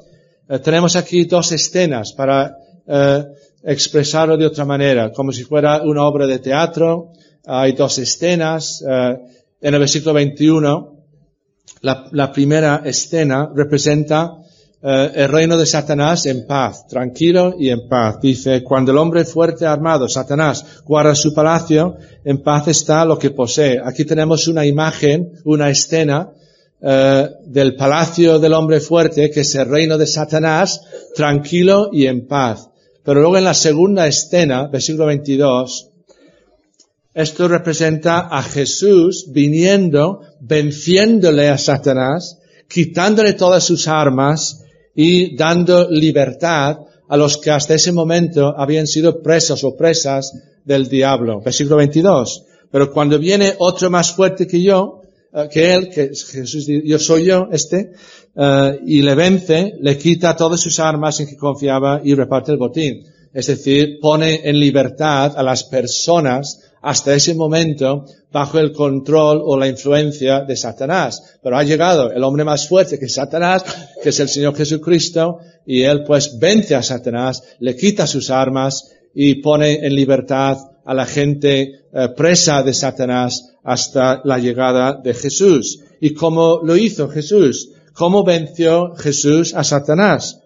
Eh, 0.48 0.60
tenemos 0.60 0.94
aquí 0.94 1.24
dos 1.24 1.50
escenas 1.50 2.12
para 2.12 2.56
eh, 2.86 3.24
expresarlo 3.64 4.36
de 4.36 4.46
otra 4.46 4.64
manera, 4.64 5.10
como 5.10 5.32
si 5.32 5.42
fuera 5.42 5.82
una 5.82 6.04
obra 6.04 6.24
de 6.24 6.38
teatro. 6.38 7.10
Hay 7.46 7.72
dos 7.72 7.98
escenas. 7.98 8.80
en 8.80 9.74
el 9.74 9.80
versículo 9.80 10.14
21, 10.14 10.98
la, 11.80 12.08
la 12.12 12.30
primera 12.30 12.82
escena 12.84 13.50
representa 13.52 14.43
eh, 14.86 15.12
el 15.14 15.28
reino 15.30 15.56
de 15.56 15.64
Satanás 15.64 16.26
en 16.26 16.46
paz, 16.46 16.86
tranquilo 16.86 17.54
y 17.58 17.70
en 17.70 17.88
paz. 17.88 18.20
Dice, 18.20 18.62
cuando 18.62 18.92
el 18.92 18.98
hombre 18.98 19.24
fuerte 19.24 19.64
armado, 19.64 20.10
Satanás, 20.10 20.82
guarda 20.84 21.14
su 21.14 21.32
palacio, 21.32 21.96
en 22.22 22.42
paz 22.42 22.68
está 22.68 23.06
lo 23.06 23.18
que 23.18 23.30
posee. 23.30 23.80
Aquí 23.82 24.04
tenemos 24.04 24.46
una 24.46 24.66
imagen, 24.66 25.40
una 25.44 25.70
escena 25.70 26.28
eh, 26.82 27.30
del 27.46 27.76
palacio 27.76 28.38
del 28.38 28.52
hombre 28.52 28.78
fuerte, 28.78 29.30
que 29.30 29.40
es 29.40 29.54
el 29.54 29.70
reino 29.70 29.96
de 29.96 30.06
Satanás, 30.06 30.82
tranquilo 31.14 31.88
y 31.90 32.04
en 32.04 32.26
paz. 32.26 32.68
Pero 33.02 33.20
luego 33.20 33.38
en 33.38 33.44
la 33.44 33.54
segunda 33.54 34.06
escena, 34.06 34.66
versículo 34.66 35.06
22, 35.06 35.92
esto 37.14 37.48
representa 37.48 38.28
a 38.30 38.42
Jesús 38.42 39.28
viniendo, 39.32 40.20
venciéndole 40.40 41.48
a 41.48 41.56
Satanás, 41.56 42.38
quitándole 42.68 43.32
todas 43.32 43.64
sus 43.64 43.88
armas, 43.88 44.63
y 44.94 45.36
dando 45.36 45.88
libertad 45.90 46.78
a 47.08 47.16
los 47.16 47.38
que 47.38 47.50
hasta 47.50 47.74
ese 47.74 47.92
momento 47.92 48.54
habían 48.56 48.86
sido 48.86 49.22
presos 49.22 49.64
o 49.64 49.76
presas 49.76 50.32
del 50.64 50.88
diablo. 50.88 51.40
Versículo 51.40 51.76
22. 51.76 52.44
Pero 52.70 52.90
cuando 52.90 53.18
viene 53.18 53.54
otro 53.58 53.90
más 53.90 54.12
fuerte 54.12 54.46
que 54.46 54.62
yo, 54.62 55.02
eh, 55.32 55.48
que 55.50 55.74
él, 55.74 55.90
que 55.90 56.08
Jesús 56.08 56.66
dice, 56.66 56.82
yo 56.86 56.98
soy 56.98 57.26
yo, 57.26 57.48
este, 57.52 57.92
eh, 58.34 58.80
y 58.86 59.02
le 59.02 59.14
vence, 59.14 59.74
le 59.80 59.98
quita 59.98 60.36
todas 60.36 60.60
sus 60.60 60.78
armas 60.80 61.20
en 61.20 61.26
que 61.26 61.36
confiaba 61.36 62.00
y 62.02 62.14
reparte 62.14 62.52
el 62.52 62.58
botín. 62.58 63.04
Es 63.32 63.48
decir, 63.48 63.98
pone 64.00 64.42
en 64.44 64.58
libertad 64.58 65.34
a 65.36 65.42
las 65.42 65.64
personas 65.64 66.60
hasta 66.84 67.14
ese 67.14 67.34
momento 67.34 68.04
bajo 68.30 68.58
el 68.58 68.70
control 68.72 69.40
o 69.42 69.56
la 69.56 69.68
influencia 69.68 70.42
de 70.42 70.54
Satanás. 70.54 71.38
Pero 71.42 71.56
ha 71.56 71.62
llegado 71.62 72.12
el 72.12 72.22
hombre 72.22 72.44
más 72.44 72.68
fuerte 72.68 72.98
que 72.98 73.08
Satanás, 73.08 73.64
que 74.02 74.10
es 74.10 74.20
el 74.20 74.28
Señor 74.28 74.54
Jesucristo, 74.54 75.38
y 75.64 75.80
él 75.82 76.04
pues 76.04 76.38
vence 76.38 76.74
a 76.74 76.82
Satanás, 76.82 77.42
le 77.60 77.74
quita 77.74 78.06
sus 78.06 78.28
armas 78.28 78.92
y 79.14 79.36
pone 79.36 79.86
en 79.86 79.94
libertad 79.94 80.58
a 80.84 80.92
la 80.92 81.06
gente 81.06 81.62
eh, 81.62 82.08
presa 82.14 82.62
de 82.62 82.74
Satanás 82.74 83.54
hasta 83.62 84.20
la 84.22 84.38
llegada 84.38 85.00
de 85.02 85.14
Jesús. 85.14 85.80
¿Y 86.02 86.12
cómo 86.12 86.60
lo 86.62 86.76
hizo 86.76 87.08
Jesús? 87.08 87.70
¿Cómo 87.94 88.24
venció 88.24 88.94
Jesús 88.94 89.54
a 89.54 89.64
Satanás? 89.64 90.40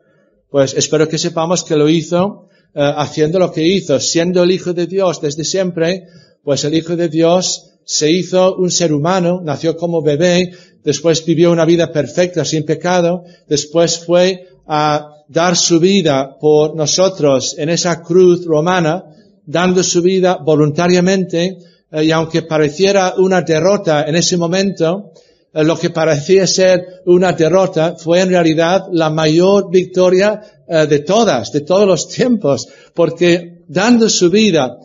Pues 0.50 0.72
espero 0.74 1.08
que 1.08 1.18
sepamos 1.18 1.64
que 1.64 1.74
lo 1.74 1.88
hizo 1.88 2.48
eh, 2.74 2.92
haciendo 2.96 3.38
lo 3.38 3.50
que 3.50 3.66
hizo, 3.66 3.98
siendo 3.98 4.42
el 4.42 4.50
Hijo 4.52 4.72
de 4.74 4.86
Dios 4.86 5.20
desde 5.20 5.42
siempre, 5.42 6.04
pues 6.42 6.64
el 6.64 6.74
Hijo 6.74 6.96
de 6.96 7.08
Dios 7.08 7.72
se 7.84 8.10
hizo 8.10 8.56
un 8.56 8.70
ser 8.70 8.92
humano, 8.92 9.40
nació 9.42 9.76
como 9.76 10.02
bebé, 10.02 10.52
después 10.84 11.24
vivió 11.24 11.50
una 11.50 11.64
vida 11.64 11.90
perfecta, 11.90 12.44
sin 12.44 12.64
pecado, 12.64 13.24
después 13.48 13.98
fue 13.98 14.46
a 14.66 15.24
dar 15.28 15.56
su 15.56 15.78
vida 15.80 16.36
por 16.38 16.74
nosotros 16.74 17.56
en 17.58 17.68
esa 17.68 18.02
cruz 18.02 18.44
romana, 18.44 19.04
dando 19.46 19.82
su 19.82 20.02
vida 20.02 20.36
voluntariamente, 20.36 21.58
eh, 21.90 22.04
y 22.04 22.10
aunque 22.10 22.42
pareciera 22.42 23.14
una 23.16 23.42
derrota 23.42 24.04
en 24.04 24.16
ese 24.16 24.36
momento, 24.36 25.12
eh, 25.52 25.64
lo 25.64 25.78
que 25.78 25.90
parecía 25.90 26.46
ser 26.46 27.02
una 27.06 27.32
derrota 27.32 27.96
fue 27.96 28.20
en 28.20 28.30
realidad 28.30 28.86
la 28.92 29.08
mayor 29.08 29.70
victoria 29.70 30.42
eh, 30.68 30.86
de 30.86 30.98
todas, 31.00 31.50
de 31.52 31.62
todos 31.62 31.86
los 31.86 32.08
tiempos, 32.08 32.68
porque 32.94 33.62
dando 33.66 34.08
su 34.08 34.30
vida, 34.30 34.78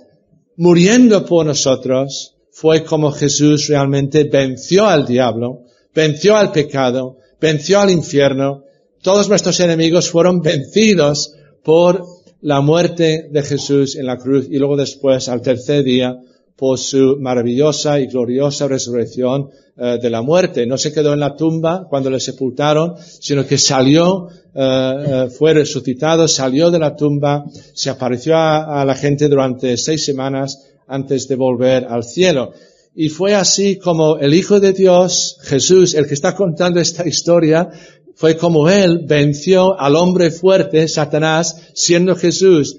muriendo 0.58 1.26
por 1.26 1.46
nosotros, 1.46 2.36
fue 2.52 2.84
como 2.84 3.12
Jesús 3.12 3.68
realmente 3.68 4.26
venció 4.26 4.88
al 4.88 5.06
diablo, 5.06 5.64
venció 5.94 6.36
al 6.36 6.52
pecado, 6.52 7.18
venció 7.42 7.80
al 7.80 7.90
infierno. 7.90 8.64
Todos 9.02 9.28
nuestros 9.28 9.60
enemigos 9.60 10.10
fueron 10.10 10.42
vencidos 10.42 11.36
por 11.64 12.04
la 12.42 12.62
muerte 12.62 13.28
de 13.32 13.42
Jesús 13.42 13.96
en 13.96 14.06
la 14.06 14.18
cruz 14.18 14.48
y 14.50 14.58
luego 14.58 14.78
después, 14.78 15.30
al 15.30 15.42
tercer 15.42 15.84
día, 15.84 16.16
por 16.56 16.78
su 16.78 17.18
maravillosa 17.20 18.00
y 18.00 18.08
gloriosa 18.08 18.68
resurrección 18.68 19.50
eh, 19.76 19.98
de 20.02 20.10
la 20.10 20.22
muerte. 20.22 20.68
No 20.68 20.78
se 20.78 20.94
quedó 20.94 21.14
en 21.14 21.20
la 21.20 21.36
tumba 21.36 21.88
cuando 21.90 22.10
le 22.10 22.20
sepultaron, 22.20 22.96
sino 23.20 23.46
que 23.46 23.58
salió, 23.58 24.28
eh, 24.56 25.04
eh, 25.26 25.30
fue 25.30 25.54
resucitado, 25.54 26.28
salió 26.28 26.70
de 26.70 26.80
la 26.80 26.96
tumba, 26.96 27.46
se 27.74 27.90
apareció 27.90 28.36
a, 28.38 28.84
la 28.86 28.96
gente 28.96 29.28
durante 29.28 29.78
seis 29.78 30.06
semanas 30.06 30.66
antes 30.88 31.28
de 31.28 31.36
volver 31.36 31.86
al 31.90 32.04
cielo. 32.04 32.54
Y 32.96 33.10
fue 33.10 33.34
así 33.34 33.78
como 33.78 34.18
el 34.18 34.34
Hijo 34.34 34.60
de 34.60 34.74
Dios, 34.74 35.38
Jesús, 35.42 35.96
el 35.96 36.08
que 36.08 36.14
está 36.14 36.36
contando 36.36 36.80
esta 36.80 37.08
historia, 37.08 37.70
fue 38.16 38.38
como 38.38 38.70
Él 38.70 39.06
venció 39.08 39.80
al 39.80 39.96
hombre 39.96 40.30
fuerte, 40.30 40.88
Satanás, 40.88 41.72
siendo 41.74 42.16
Jesús 42.16 42.78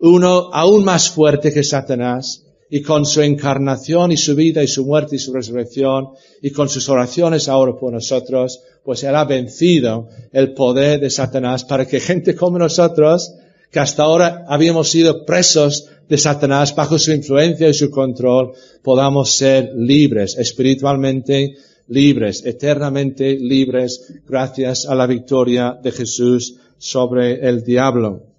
uno 0.00 0.50
aún 0.52 0.84
más 0.84 1.10
fuerte 1.10 1.52
que 1.52 1.62
Satanás 1.62 2.41
y 2.74 2.80
con 2.80 3.04
su 3.04 3.20
encarnación 3.20 4.12
y 4.12 4.16
su 4.16 4.34
vida 4.34 4.62
y 4.62 4.66
su 4.66 4.86
muerte 4.86 5.16
y 5.16 5.18
su 5.18 5.30
resurrección 5.30 6.08
y 6.40 6.52
con 6.52 6.70
sus 6.70 6.88
oraciones 6.88 7.46
ahora 7.46 7.76
por 7.78 7.92
nosotros, 7.92 8.62
pues 8.82 9.04
Él 9.04 9.14
ha 9.14 9.26
vencido 9.26 10.08
el 10.32 10.54
poder 10.54 10.98
de 10.98 11.10
Satanás 11.10 11.64
para 11.64 11.86
que 11.86 12.00
gente 12.00 12.34
como 12.34 12.58
nosotros, 12.58 13.34
que 13.70 13.78
hasta 13.78 14.04
ahora 14.04 14.46
habíamos 14.48 14.90
sido 14.90 15.26
presos 15.26 15.86
de 16.08 16.16
Satanás 16.16 16.74
bajo 16.74 16.98
su 16.98 17.12
influencia 17.12 17.68
y 17.68 17.74
su 17.74 17.90
control, 17.90 18.52
podamos 18.82 19.32
ser 19.32 19.72
libres, 19.76 20.38
espiritualmente 20.38 21.56
libres, 21.88 22.42
eternamente 22.42 23.36
libres, 23.38 24.14
gracias 24.26 24.86
a 24.86 24.94
la 24.94 25.06
victoria 25.06 25.78
de 25.82 25.92
Jesús 25.92 26.56
sobre 26.78 27.46
el 27.46 27.64
diablo. 27.64 28.31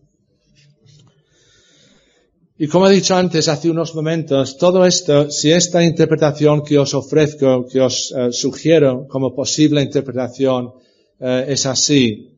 Y 2.55 2.67
como 2.67 2.87
he 2.87 2.93
dicho 2.93 3.15
antes, 3.15 3.47
hace 3.47 3.69
unos 3.71 3.95
momentos, 3.95 4.57
todo 4.57 4.85
esto, 4.85 5.31
si 5.31 5.51
esta 5.51 5.83
interpretación 5.83 6.63
que 6.63 6.77
os 6.77 6.93
ofrezco, 6.93 7.65
que 7.65 7.81
os 7.81 8.13
eh, 8.15 8.31
sugiero 8.31 9.07
como 9.07 9.33
posible 9.33 9.81
interpretación, 9.81 10.73
eh, 11.19 11.45
es 11.47 11.65
así, 11.65 12.37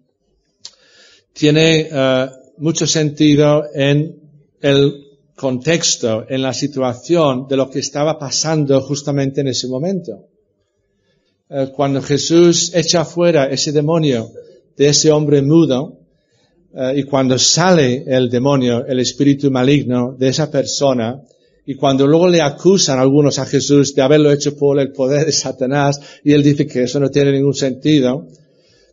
tiene 1.33 1.89
eh, 1.91 2.29
mucho 2.59 2.87
sentido 2.87 3.65
en 3.73 4.15
el 4.61 5.03
contexto, 5.35 6.25
en 6.29 6.41
la 6.41 6.53
situación 6.53 7.45
de 7.49 7.57
lo 7.57 7.69
que 7.69 7.79
estaba 7.79 8.17
pasando 8.17 8.79
justamente 8.81 9.41
en 9.41 9.49
ese 9.49 9.67
momento. 9.67 10.29
cuando 11.75 12.01
Jesús 12.01 12.73
echa 12.73 13.05
fuera 13.05 13.51
ese 13.51 13.71
demonio 13.71 14.31
de 14.75 14.87
ese 14.87 15.11
hombre 15.11 15.43
mudo, 15.43 16.04
y 16.95 17.03
cuando 17.03 17.39
sale 17.39 18.03
el 18.05 18.29
demonio, 18.29 18.85
el 18.85 18.99
espíritu 18.99 19.49
maligno 19.49 20.13
de 20.17 20.27
esa 20.27 20.51
persona, 20.51 21.21
y 21.65 21.75
cuando 21.75 22.05
luego 22.05 22.27
le 22.27 22.41
acusan 22.41 22.99
algunos 22.99 23.39
a 23.39 23.45
Jesús 23.45 23.95
de 23.95 24.01
haberlo 24.01 24.31
hecho 24.31 24.57
por 24.57 24.79
el 24.79 24.91
poder 24.91 25.25
de 25.25 25.31
Satanás, 25.31 25.99
y 26.23 26.33
él 26.33 26.43
dice 26.43 26.67
que 26.67 26.83
eso 26.83 26.99
no 26.99 27.09
tiene 27.09 27.31
ningún 27.31 27.53
sentido, 27.53 28.27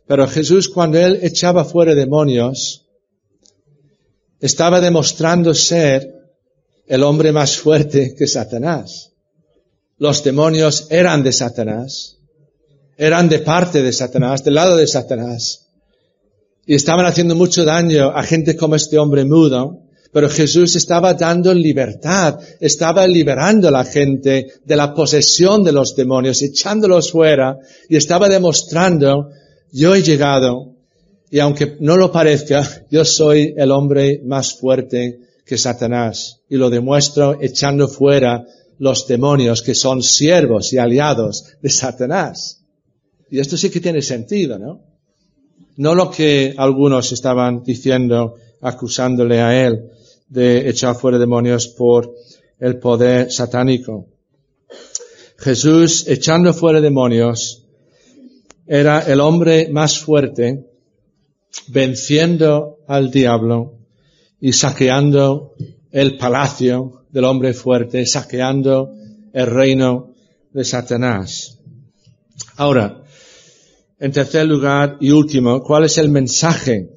pero 0.07 0.27
Jesús 0.27 0.69
cuando 0.69 0.97
él 0.97 1.19
echaba 1.21 1.65
fuera 1.65 1.93
demonios, 1.93 2.85
estaba 4.39 4.79
demostrando 4.79 5.53
ser 5.53 6.09
el 6.87 7.03
hombre 7.03 7.31
más 7.33 7.57
fuerte 7.57 8.15
que 8.17 8.27
Satanás. 8.27 9.11
Los 9.97 10.23
demonios 10.23 10.87
eran 10.89 11.21
de 11.21 11.33
Satanás, 11.33 12.17
eran 12.97 13.27
de 13.27 13.39
parte 13.39 13.81
de 13.81 13.91
Satanás, 13.91 14.43
del 14.43 14.55
lado 14.55 14.77
de 14.77 14.87
Satanás 14.87 15.63
y 16.65 16.75
estaban 16.75 17.05
haciendo 17.05 17.35
mucho 17.35 17.65
daño 17.65 18.09
a 18.09 18.23
gente 18.23 18.55
como 18.55 18.75
este 18.75 18.97
hombre 18.97 19.25
mudo, 19.25 19.79
pero 20.11 20.29
Jesús 20.29 20.75
estaba 20.75 21.15
dando 21.15 21.53
libertad, 21.53 22.39
estaba 22.59 23.05
liberando 23.07 23.67
a 23.67 23.71
la 23.71 23.83
gente 23.83 24.47
de 24.63 24.75
la 24.75 24.93
posesión 24.93 25.63
de 25.63 25.71
los 25.71 25.95
demonios, 25.95 26.41
echándolos 26.41 27.11
fuera 27.11 27.57
y 27.89 27.95
estaba 27.95 28.29
demostrando, 28.29 29.31
yo 29.71 29.95
he 29.95 30.03
llegado 30.03 30.75
y 31.31 31.39
aunque 31.39 31.77
no 31.79 31.97
lo 31.97 32.11
parezca, 32.11 32.85
yo 32.91 33.03
soy 33.03 33.55
el 33.57 33.71
hombre 33.71 34.21
más 34.23 34.53
fuerte 34.53 35.19
que 35.45 35.57
Satanás 35.57 36.41
y 36.47 36.57
lo 36.57 36.69
demuestro 36.69 37.39
echando 37.41 37.87
fuera 37.87 38.45
los 38.77 39.07
demonios 39.07 39.63
que 39.63 39.73
son 39.73 40.03
siervos 40.03 40.71
y 40.73 40.77
aliados 40.77 41.45
de 41.59 41.69
Satanás. 41.69 42.61
Y 43.31 43.39
esto 43.39 43.57
sí 43.57 43.71
que 43.71 43.79
tiene 43.79 44.03
sentido, 44.03 44.59
¿no? 44.59 44.92
No 45.77 45.95
lo 45.95 46.11
que 46.11 46.53
algunos 46.57 47.11
estaban 47.11 47.63
diciendo, 47.63 48.35
acusándole 48.61 49.41
a 49.41 49.67
él 49.67 49.89
de 50.27 50.69
echar 50.69 50.95
fuera 50.95 51.17
demonios 51.19 51.67
por 51.67 52.13
el 52.59 52.79
poder 52.79 53.31
satánico. 53.31 54.07
Jesús, 55.37 56.07
echando 56.07 56.53
fuera 56.53 56.79
demonios, 56.79 57.65
era 58.65 59.01
el 59.01 59.19
hombre 59.19 59.69
más 59.71 59.99
fuerte, 59.99 60.65
venciendo 61.67 62.79
al 62.87 63.11
diablo 63.11 63.73
y 64.39 64.53
saqueando 64.53 65.53
el 65.91 66.17
palacio 66.17 67.03
del 67.11 67.25
hombre 67.25 67.53
fuerte, 67.53 68.05
saqueando 68.05 68.95
el 69.33 69.45
reino 69.47 70.13
de 70.51 70.63
Satanás. 70.63 71.59
Ahora, 72.55 73.02
en 74.03 74.11
tercer 74.11 74.45
lugar 74.45 74.97
y 74.99 75.11
último, 75.11 75.63
¿cuál 75.63 75.85
es 75.85 75.97
el 75.97 76.09
mensaje? 76.09 76.89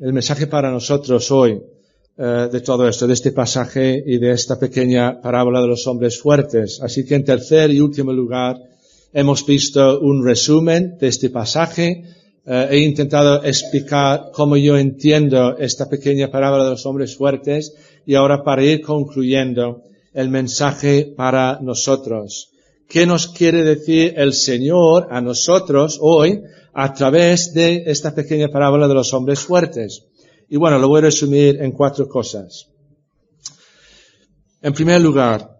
El 0.00 0.14
mensaje 0.14 0.46
para 0.46 0.70
nosotros 0.70 1.30
hoy 1.30 1.60
eh, 2.16 2.48
de 2.50 2.60
todo 2.62 2.88
esto, 2.88 3.06
de 3.06 3.12
este 3.12 3.32
pasaje 3.32 4.02
y 4.06 4.16
de 4.16 4.30
esta 4.30 4.58
pequeña 4.58 5.20
parábola 5.20 5.60
de 5.60 5.66
los 5.66 5.86
hombres 5.86 6.18
fuertes. 6.18 6.80
Así 6.80 7.04
que 7.04 7.14
en 7.14 7.26
tercer 7.26 7.70
y 7.72 7.80
último 7.80 8.10
lugar, 8.10 8.56
hemos 9.12 9.44
visto 9.44 10.00
un 10.00 10.24
resumen 10.24 10.96
de 10.98 11.08
este 11.08 11.28
pasaje. 11.28 12.04
Eh, 12.46 12.68
he 12.70 12.78
intentado 12.78 13.44
explicar 13.44 14.30
cómo 14.32 14.56
yo 14.56 14.78
entiendo 14.78 15.58
esta 15.58 15.90
pequeña 15.90 16.30
parábola 16.30 16.64
de 16.64 16.70
los 16.70 16.86
hombres 16.86 17.14
fuertes 17.14 17.74
y 18.06 18.14
ahora 18.14 18.42
para 18.42 18.64
ir 18.64 18.80
concluyendo 18.80 19.82
el 20.14 20.30
mensaje 20.30 21.12
para 21.14 21.58
nosotros 21.60 22.55
qué 22.88 23.06
nos 23.06 23.28
quiere 23.28 23.62
decir 23.62 24.14
el 24.16 24.32
Señor 24.32 25.08
a 25.10 25.20
nosotros 25.20 25.98
hoy 26.00 26.42
a 26.72 26.92
través 26.92 27.52
de 27.54 27.84
esta 27.86 28.14
pequeña 28.14 28.48
parábola 28.48 28.86
de 28.88 28.94
los 28.94 29.12
hombres 29.14 29.40
fuertes. 29.40 30.04
Y 30.48 30.56
bueno, 30.56 30.78
lo 30.78 30.88
voy 30.88 30.98
a 30.98 31.02
resumir 31.02 31.60
en 31.60 31.72
cuatro 31.72 32.08
cosas. 32.08 32.68
En 34.62 34.72
primer 34.72 35.00
lugar, 35.00 35.56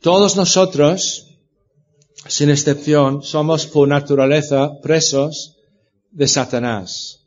Todos 0.00 0.34
nosotros, 0.34 1.26
sin 2.26 2.48
excepción, 2.48 3.22
somos 3.22 3.66
por 3.66 3.86
naturaleza 3.86 4.80
presos 4.80 5.58
de 6.10 6.26
Satanás. 6.26 7.20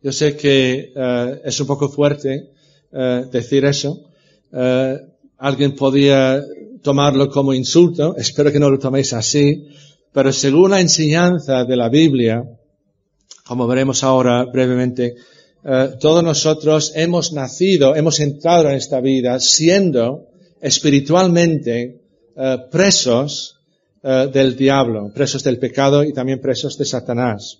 Yo 0.00 0.12
sé 0.12 0.36
que 0.36 0.92
eh, 0.94 1.40
es 1.44 1.58
un 1.58 1.66
poco 1.66 1.88
fuerte 1.88 2.52
eh, 2.92 3.24
decir 3.32 3.64
eso. 3.64 3.98
Eh, 4.52 4.96
alguien 5.38 5.74
podría 5.74 6.40
tomarlo 6.82 7.30
como 7.30 7.54
insulto. 7.54 8.16
Espero 8.16 8.52
que 8.52 8.60
no 8.60 8.70
lo 8.70 8.78
toméis 8.78 9.12
así. 9.12 9.68
Pero 10.12 10.32
según 10.32 10.72
la 10.72 10.80
enseñanza 10.80 11.64
de 11.64 11.76
la 11.76 11.88
Biblia, 11.88 12.44
como 13.46 13.66
veremos 13.66 14.04
ahora 14.04 14.44
brevemente, 14.44 15.14
todos 16.00 16.22
nosotros 16.22 16.92
hemos 16.94 17.32
nacido, 17.32 17.94
hemos 17.94 18.20
entrado 18.20 18.68
en 18.68 18.74
esta 18.74 19.00
vida 19.00 19.38
siendo 19.40 20.26
espiritualmente 20.60 22.00
presos 22.70 23.56
del 24.02 24.56
diablo, 24.56 25.12
presos 25.14 25.44
del 25.44 25.58
pecado 25.58 26.02
y 26.04 26.12
también 26.12 26.40
presos 26.40 26.76
de 26.76 26.84
Satanás. 26.84 27.58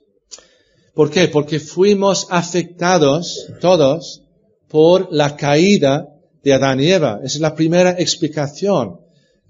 ¿Por 0.94 1.10
qué? 1.10 1.28
Porque 1.28 1.58
fuimos 1.58 2.26
afectados 2.28 3.46
todos 3.60 4.22
por 4.68 5.12
la 5.12 5.36
caída 5.36 6.08
de 6.42 6.52
Adán 6.52 6.80
y 6.80 6.90
Eva. 6.90 7.20
Esa 7.22 7.36
es 7.36 7.40
la 7.40 7.54
primera 7.54 7.92
explicación. 7.92 9.00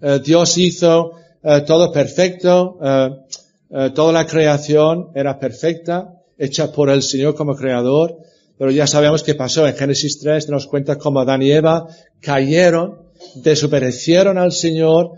Eh, 0.02 0.20
Dios 0.24 0.58
hizo 0.58 1.12
eh, 1.44 1.62
todo 1.64 1.92
perfecto, 1.92 2.76
eh, 2.82 3.90
toda 3.94 4.12
la 4.12 4.26
creación 4.26 5.10
era 5.14 5.38
perfecta, 5.38 6.20
hecha 6.36 6.72
por 6.72 6.90
el 6.90 7.02
Señor 7.02 7.36
como 7.36 7.54
creador, 7.54 8.18
pero 8.58 8.72
ya 8.72 8.86
sabemos 8.86 9.22
qué 9.22 9.36
pasó. 9.36 9.66
En 9.66 9.76
Génesis 9.76 10.18
3 10.18 10.48
nos 10.48 10.66
cuenta 10.66 10.98
cómo 10.98 11.20
Adán 11.20 11.42
y 11.42 11.52
Eva 11.52 11.86
cayeron, 12.20 12.98
desobedecieron 13.36 14.38
al 14.38 14.52
Señor, 14.52 15.12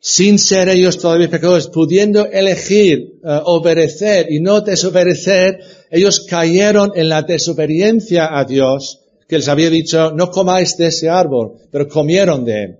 sin 0.00 0.38
ser 0.38 0.68
ellos 0.68 0.98
todavía 0.98 1.28
pecadores, 1.28 1.66
pudiendo 1.66 2.26
elegir 2.26 3.20
obedecer 3.44 4.32
y 4.32 4.40
no 4.40 4.60
desobedecer, 4.60 5.60
ellos 5.90 6.20
cayeron 6.28 6.92
en 6.94 7.08
la 7.08 7.22
desobediencia 7.22 8.36
a 8.36 8.44
Dios, 8.44 9.00
que 9.28 9.36
les 9.36 9.48
había 9.48 9.70
dicho, 9.70 10.12
no 10.12 10.30
comáis 10.30 10.76
de 10.76 10.86
ese 10.86 11.08
árbol, 11.08 11.54
pero 11.70 11.88
comieron 11.88 12.44
de 12.44 12.62
él. 12.62 12.78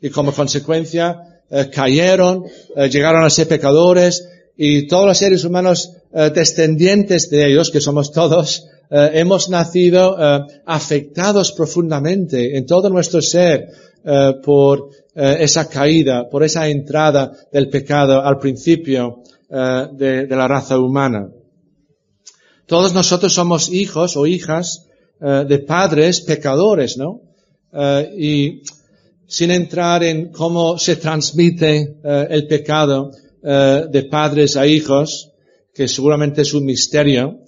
Y 0.00 0.10
como 0.10 0.32
consecuencia, 0.32 1.42
eh, 1.50 1.70
cayeron, 1.72 2.44
eh, 2.76 2.88
llegaron 2.88 3.24
a 3.24 3.30
ser 3.30 3.48
pecadores, 3.48 4.28
y 4.56 4.88
todos 4.88 5.06
los 5.06 5.18
seres 5.18 5.44
humanos 5.44 5.92
descendientes 6.34 7.30
de 7.30 7.46
ellos, 7.46 7.70
que 7.70 7.80
somos 7.80 8.10
todos, 8.10 8.66
hemos 8.90 9.48
nacido 9.50 10.16
afectados 10.66 11.52
profundamente 11.52 12.56
en 12.56 12.66
todo 12.66 12.90
nuestro 12.90 13.22
ser 13.22 13.68
por 14.42 14.90
eh, 15.20 15.38
esa 15.40 15.68
caída, 15.68 16.30
por 16.30 16.44
esa 16.44 16.68
entrada 16.68 17.32
del 17.50 17.68
pecado 17.68 18.22
al 18.22 18.38
principio 18.38 19.24
eh, 19.50 19.88
de, 19.92 20.28
la 20.28 20.46
raza 20.46 20.78
humana. 20.78 21.28
Todos 22.66 22.94
nosotros 22.94 23.32
somos 23.32 23.68
hijos 23.68 24.16
o 24.16 24.28
hijas 24.28 24.86
eh, 25.20 25.44
de 25.48 25.58
padres 25.58 26.20
pecadores, 26.20 26.96
¿no? 26.98 27.22
y 28.16 28.62
sin 29.28 29.52
entrar 29.52 30.02
en 30.02 30.32
cómo 30.32 30.78
se 30.78 30.96
transmite 30.96 32.00
el 32.02 32.46
pecado 32.48 33.12
de 33.42 34.08
padres 34.10 34.56
a 34.56 34.66
hijos, 34.66 35.30
que 35.74 35.86
seguramente 35.86 36.42
es 36.42 36.54
un 36.54 36.64
misterio, 36.64 37.38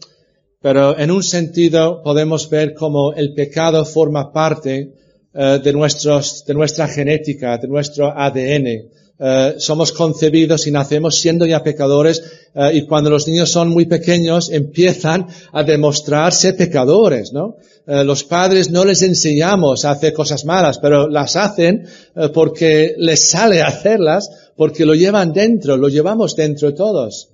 pero 0.60 0.96
en 0.98 1.10
un 1.10 1.22
sentido 1.22 2.02
podemos 2.02 2.48
ver 2.50 2.74
cómo 2.74 3.12
el 3.14 3.32
pecado 3.32 3.84
forma 3.84 4.32
parte 4.32 4.92
eh, 5.32 5.60
de, 5.62 5.72
nuestros, 5.72 6.44
de 6.44 6.54
nuestra 6.54 6.86
genética, 6.86 7.56
de 7.56 7.68
nuestro 7.68 8.08
ADN. 8.08 8.90
Eh, 9.22 9.56
somos 9.58 9.92
concebidos 9.92 10.66
y 10.66 10.70
nacemos 10.70 11.16
siendo 11.16 11.44
ya 11.44 11.62
pecadores 11.62 12.22
eh, 12.54 12.70
y 12.72 12.86
cuando 12.86 13.10
los 13.10 13.28
niños 13.28 13.50
son 13.50 13.68
muy 13.68 13.84
pequeños 13.84 14.50
empiezan 14.50 15.26
a 15.52 15.62
demostrarse 15.62 16.54
pecadores, 16.54 17.32
¿no? 17.32 17.56
los 17.86 18.22
padres 18.22 18.70
no 18.70 18.84
les 18.84 19.02
enseñamos 19.02 19.84
a 19.84 19.90
hacer 19.90 20.12
cosas 20.12 20.44
malas, 20.44 20.78
pero 20.78 21.08
las 21.08 21.34
hacen 21.34 21.88
porque 22.32 22.94
les 22.96 23.30
sale 23.30 23.62
hacerlas, 23.62 24.30
porque 24.54 24.86
lo 24.86 24.94
llevan 24.94 25.32
dentro, 25.32 25.76
lo 25.76 25.88
llevamos 25.88 26.36
dentro 26.36 26.72
todos. 26.72 27.30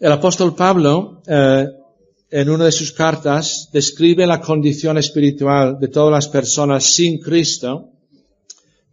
El 0.00 0.12
apóstol 0.12 0.54
Pablo 0.54 1.20
en 2.30 2.48
una 2.48 2.64
de 2.64 2.72
sus 2.72 2.92
cartas, 2.92 3.68
describe 3.72 4.26
la 4.26 4.40
condición 4.40 4.96
espiritual 4.96 5.78
de 5.78 5.88
todas 5.88 6.12
las 6.12 6.28
personas 6.28 6.84
sin 6.84 7.18
Cristo 7.18 7.97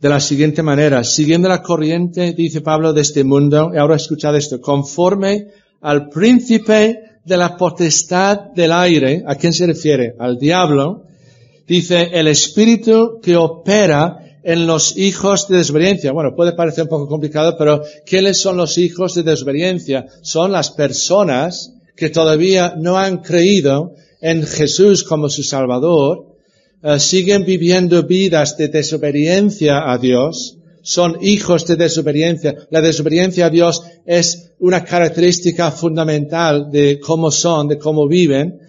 de 0.05 0.09
la 0.09 0.19
siguiente 0.19 0.61
manera. 0.61 1.03
Siguiendo 1.03 1.49
la 1.49 1.63
corriente, 1.63 2.33
dice 2.33 2.61
Pablo, 2.61 2.93
de 2.93 3.01
este 3.01 3.23
mundo, 3.23 3.71
y 3.73 3.79
ahora 3.79 3.95
escuchad 3.95 4.35
esto, 4.35 4.61
conforme 4.61 5.47
al 5.81 6.09
príncipe 6.09 6.99
de 7.23 7.37
la 7.37 7.57
potestad 7.57 8.51
del 8.53 8.71
aire, 8.71 9.23
¿a 9.25 9.33
quién 9.33 9.51
se 9.51 9.65
refiere? 9.65 10.13
Al 10.19 10.37
diablo, 10.37 11.05
dice 11.67 12.11
el 12.13 12.27
espíritu 12.27 13.19
que 13.19 13.35
opera 13.35 14.19
en 14.43 14.67
los 14.67 14.95
hijos 14.95 15.47
de 15.47 15.57
desobediencia. 15.57 16.11
Bueno, 16.11 16.35
puede 16.35 16.51
parecer 16.51 16.83
un 16.83 16.89
poco 16.91 17.07
complicado, 17.07 17.55
pero 17.57 17.81
¿quiénes 18.05 18.39
son 18.39 18.57
los 18.57 18.77
hijos 18.77 19.15
de 19.15 19.23
desobediencia? 19.23 20.05
Son 20.21 20.51
las 20.51 20.69
personas 20.69 21.73
que 21.95 22.11
todavía 22.11 22.75
no 22.77 22.99
han 22.99 23.23
creído 23.23 23.95
en 24.21 24.43
Jesús 24.43 25.03
como 25.03 25.29
su 25.29 25.41
Salvador, 25.41 26.34
eh, 26.83 26.99
siguen 26.99 27.45
viviendo 27.45 28.03
vidas 28.03 28.57
de 28.57 28.67
desobediencia 28.67 29.91
a 29.91 29.97
Dios, 29.97 30.57
son 30.85 31.17
hijos 31.21 31.65
de 31.65 31.77
desobediencia. 31.77 32.55
La 32.69 32.79
desobediencia 32.79 33.47
a 33.47 33.49
Dios 33.49 33.81
es 34.05 34.51
una 34.59 34.83
característica 34.83 35.71
fundamental 35.71 36.69
de 36.71 36.99
cómo 36.99 37.31
son, 37.31 37.67
de 37.67 37.79
cómo 37.79 38.07
viven. 38.07 38.59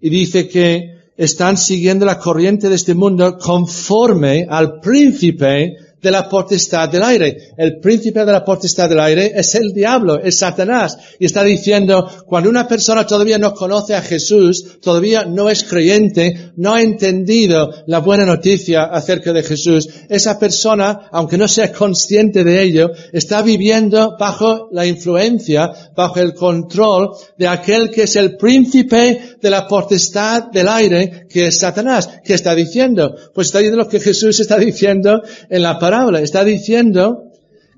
Y 0.00 0.08
dice 0.08 0.48
que 0.48 1.00
están 1.18 1.58
siguiendo 1.58 2.06
la 2.06 2.18
corriente 2.18 2.70
de 2.70 2.76
este 2.76 2.94
mundo 2.94 3.36
conforme 3.36 4.46
al 4.48 4.80
príncipe 4.80 5.76
de 6.02 6.10
la 6.10 6.28
potestad 6.28 6.88
del 6.88 7.02
aire. 7.02 7.52
El 7.56 7.78
príncipe 7.78 8.24
de 8.24 8.32
la 8.32 8.44
potestad 8.44 8.88
del 8.88 9.00
aire 9.00 9.32
es 9.34 9.54
el 9.54 9.72
diablo, 9.72 10.18
es 10.20 10.38
Satanás. 10.38 10.96
Y 11.18 11.26
está 11.26 11.42
diciendo, 11.42 12.08
cuando 12.26 12.48
una 12.48 12.66
persona 12.66 13.06
todavía 13.06 13.38
no 13.38 13.54
conoce 13.54 13.94
a 13.94 14.02
Jesús, 14.02 14.80
todavía 14.80 15.24
no 15.24 15.50
es 15.50 15.64
creyente, 15.64 16.52
no 16.56 16.74
ha 16.74 16.82
entendido 16.82 17.70
la 17.86 17.98
buena 17.98 18.24
noticia 18.24 18.84
acerca 18.84 19.32
de 19.32 19.42
Jesús, 19.42 19.88
esa 20.08 20.38
persona, 20.38 21.08
aunque 21.12 21.38
no 21.38 21.48
sea 21.48 21.72
consciente 21.72 22.44
de 22.44 22.62
ello, 22.62 22.90
está 23.12 23.42
viviendo 23.42 24.16
bajo 24.18 24.68
la 24.72 24.86
influencia, 24.86 25.70
bajo 25.94 26.20
el 26.20 26.34
control 26.34 27.10
de 27.36 27.48
aquel 27.48 27.90
que 27.90 28.04
es 28.04 28.16
el 28.16 28.36
príncipe 28.36 29.36
de 29.40 29.50
la 29.50 29.66
potestad 29.66 30.44
del 30.44 30.68
aire, 30.68 31.26
que 31.28 31.48
es 31.48 31.58
Satanás. 31.58 32.08
¿Qué 32.24 32.34
está 32.34 32.54
diciendo? 32.54 33.14
Pues 33.34 33.48
está 33.48 33.58
diciendo 33.58 33.84
lo 33.84 33.88
que 33.88 34.00
Jesús 34.00 34.40
está 34.40 34.58
diciendo 34.58 35.22
en 35.48 35.62
la 35.62 35.78
Está 36.22 36.44
diciendo 36.44 37.24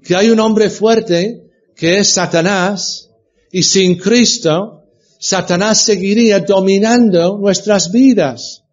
que 0.05 0.14
hay 0.14 0.29
un 0.29 0.40
hombre 0.40 0.68
fuerte 0.68 1.44
que 1.75 1.98
es 1.98 2.11
Satanás 2.11 3.09
y 3.51 3.62
sin 3.62 3.96
Cristo, 3.96 4.83
Satanás 5.18 5.83
seguiría 5.83 6.40
dominando 6.40 7.38
nuestras 7.38 7.90
vidas. 7.90 8.64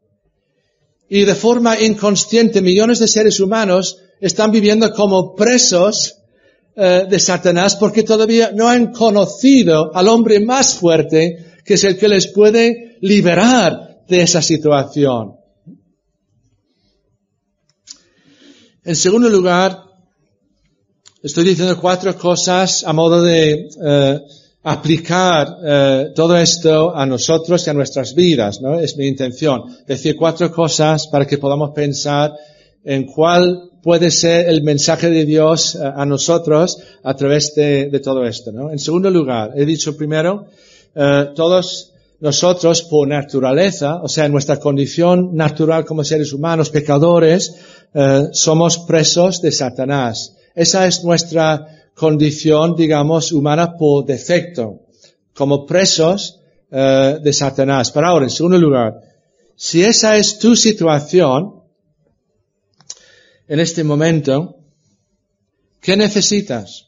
Y 1.07 1.23
de 1.23 1.35
forma 1.35 1.79
inconsciente 1.79 2.61
millones 2.61 2.99
de 2.99 3.07
seres 3.07 3.39
humanos 3.39 3.97
están 4.19 4.51
viviendo 4.51 4.91
como 4.93 5.35
presos 5.35 6.15
eh, 6.75 7.05
de 7.09 7.19
Satanás 7.19 7.77
porque 7.77 8.03
todavía 8.03 8.51
no 8.53 8.67
han 8.67 8.91
conocido 8.91 9.95
al 9.95 10.07
hombre 10.09 10.39
más 10.39 10.75
fuerte 10.75 11.45
que 11.63 11.75
es 11.75 11.83
el 11.85 11.97
que 11.97 12.09
les 12.09 12.27
puede 12.27 12.97
liberar 13.01 14.01
de 14.07 14.21
esa 14.21 14.41
situación. 14.41 15.38
En 18.89 18.95
segundo 18.95 19.29
lugar, 19.29 19.83
estoy 21.21 21.43
diciendo 21.43 21.79
cuatro 21.79 22.17
cosas 22.17 22.83
a 22.83 22.91
modo 22.91 23.21
de 23.21 23.69
eh, 23.85 24.19
aplicar 24.63 25.57
eh, 25.63 26.05
todo 26.15 26.35
esto 26.35 26.95
a 26.95 27.05
nosotros 27.05 27.67
y 27.67 27.69
a 27.69 27.75
nuestras 27.75 28.15
vidas, 28.15 28.61
¿no? 28.61 28.79
Es 28.79 28.97
mi 28.97 29.05
intención. 29.05 29.61
Decir 29.85 30.15
cuatro 30.15 30.51
cosas 30.51 31.05
para 31.05 31.27
que 31.27 31.37
podamos 31.37 31.69
pensar 31.69 32.33
en 32.83 33.05
cuál 33.05 33.69
puede 33.83 34.09
ser 34.09 34.49
el 34.49 34.63
mensaje 34.63 35.11
de 35.11 35.23
Dios 35.23 35.75
eh, 35.75 35.81
a 35.83 36.03
nosotros 36.07 36.79
a 37.03 37.13
través 37.13 37.53
de, 37.53 37.91
de, 37.91 37.99
todo 37.99 38.25
esto, 38.25 38.51
¿no? 38.51 38.71
En 38.71 38.79
segundo 38.79 39.11
lugar, 39.11 39.51
he 39.55 39.65
dicho 39.65 39.95
primero, 39.95 40.47
todos 41.35 41.93
nosotros 42.21 42.81
por 42.81 43.07
naturaleza, 43.07 44.01
o 44.01 44.09
sea, 44.09 44.25
en 44.25 44.31
nuestra 44.31 44.57
condición 44.57 45.35
natural 45.35 45.85
como 45.85 46.03
seres 46.03 46.33
humanos, 46.33 46.69
pecadores, 46.69 47.55
eh, 47.93 48.29
somos 48.31 48.79
presos 48.79 49.41
de 49.41 49.51
Satanás. 49.51 50.35
Esa 50.55 50.87
es 50.87 51.03
nuestra 51.03 51.89
condición, 51.95 52.75
digamos, 52.75 53.31
humana 53.31 53.75
por 53.77 54.05
defecto, 54.05 54.85
como 55.33 55.65
presos 55.65 56.39
eh, 56.71 57.19
de 57.21 57.33
Satanás. 57.33 57.91
Pero 57.91 58.07
ahora, 58.07 58.25
en 58.25 58.31
segundo 58.31 58.57
lugar, 58.57 59.01
si 59.55 59.83
esa 59.83 60.15
es 60.17 60.39
tu 60.39 60.55
situación, 60.55 61.61
en 63.47 63.59
este 63.59 63.83
momento, 63.83 64.57
¿qué 65.81 65.97
necesitas? 65.97 66.87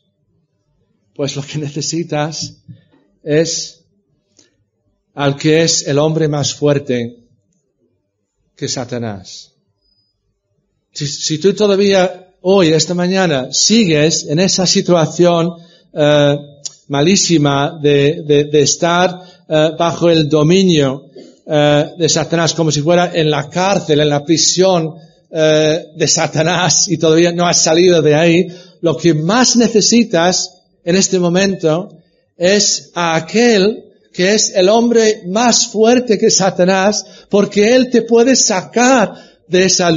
Pues 1.16 1.36
lo 1.36 1.42
que 1.42 1.58
necesitas 1.68 2.58
es 3.24 3.84
al 5.14 5.36
que 5.36 5.64
es 5.64 5.88
el 5.88 6.00
hombre 6.00 6.28
más 6.28 6.54
fuerte 6.54 7.18
que 8.56 8.68
Satanás. 8.68 9.51
Si, 10.94 11.38
tú 11.38 11.54
todavía 11.54 12.34
hoy, 12.42 12.74
esta 12.74 12.94
mañana, 12.94 13.54
sigues 13.54 14.26
en 14.26 14.40
esa 14.40 14.68
situación 14.68 15.54
eh, 15.94 16.38
malísima 16.90 17.80
de, 17.82 18.50
estar 18.54 19.22
eh, 19.48 19.70
bajo 19.80 20.10
el 20.10 20.28
dominio 20.28 21.06
eh, 21.46 21.92
de 21.98 22.10
Satanás, 22.10 22.54
como 22.54 22.72
si 22.72 22.82
fuera 22.82 23.12
en 23.14 23.32
la 23.32 23.50
cárcel, 23.50 24.02
en 24.02 24.10
la 24.10 24.24
prisión 24.24 24.96
de 25.34 26.08
Satanás 26.10 26.90
y 26.90 26.98
todavía 26.98 27.32
no 27.32 27.48
has 27.48 27.62
salido 27.62 28.02
de 28.02 28.16
ahí, 28.16 28.48
lo 28.82 28.98
que 28.98 29.14
más 29.14 29.56
necesitas 29.56 30.58
en 30.84 30.98
este 30.98 31.20
momento 31.20 31.88
es 32.36 32.92
a 32.96 33.16
aquel 33.16 33.86
que 34.12 34.34
es 34.34 34.52
el 34.56 34.68
hombre 34.68 35.24
más 35.28 35.68
fuerte 35.68 36.18
que 36.18 36.30
Satanás, 36.30 37.06
porque 37.30 37.76
él 37.76 37.90
te 37.90 38.02
puede 38.02 38.36
sacar 38.36 39.31
de 39.52 39.66
esa 39.66 39.94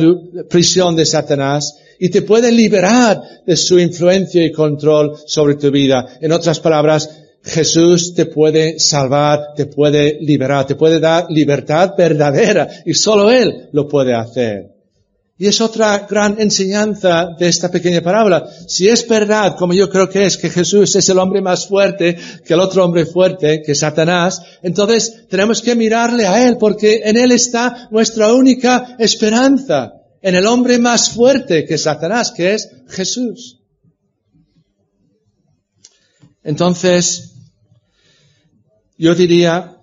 prisión 0.48 0.96
de 0.96 1.06
Satanás 1.06 1.78
y 1.98 2.08
te 2.08 2.22
puede 2.22 2.50
liberar 2.50 3.22
de 3.46 3.56
su 3.56 3.78
influencia 3.78 4.44
y 4.44 4.52
control 4.52 5.16
sobre 5.26 5.54
tu 5.54 5.70
vida. 5.70 6.18
En 6.20 6.32
otras 6.32 6.58
palabras, 6.58 7.08
Jesús 7.42 8.14
te 8.14 8.26
puede 8.26 8.78
salvar, 8.78 9.54
te 9.54 9.66
puede 9.66 10.18
liberar, 10.20 10.66
te 10.66 10.74
puede 10.74 10.98
dar 10.98 11.26
libertad 11.30 11.94
verdadera 11.96 12.68
y 12.84 12.94
solo 12.94 13.30
Él 13.30 13.68
lo 13.72 13.86
puede 13.86 14.14
hacer. 14.14 14.73
Y 15.36 15.48
es 15.48 15.60
otra 15.60 16.06
gran 16.08 16.40
enseñanza 16.40 17.30
de 17.36 17.48
esta 17.48 17.68
pequeña 17.68 18.00
parábola. 18.00 18.48
Si 18.68 18.88
es 18.88 19.06
verdad, 19.08 19.56
como 19.56 19.74
yo 19.74 19.90
creo 19.90 20.08
que 20.08 20.24
es, 20.24 20.36
que 20.36 20.48
Jesús 20.48 20.94
es 20.94 21.08
el 21.08 21.18
hombre 21.18 21.40
más 21.40 21.66
fuerte 21.66 22.16
que 22.44 22.54
el 22.54 22.60
otro 22.60 22.84
hombre 22.84 23.04
fuerte, 23.04 23.60
que 23.60 23.74
Satanás, 23.74 24.40
entonces 24.62 25.26
tenemos 25.28 25.60
que 25.60 25.74
mirarle 25.74 26.26
a 26.26 26.46
Él 26.46 26.56
porque 26.56 27.02
en 27.04 27.16
Él 27.16 27.32
está 27.32 27.88
nuestra 27.90 28.32
única 28.32 28.94
esperanza. 28.98 29.92
En 30.22 30.36
el 30.36 30.46
hombre 30.46 30.78
más 30.78 31.10
fuerte 31.10 31.66
que 31.66 31.78
Satanás, 31.78 32.30
que 32.30 32.54
es 32.54 32.70
Jesús. 32.88 33.58
Entonces, 36.44 37.32
yo 38.96 39.14
diría 39.14 39.73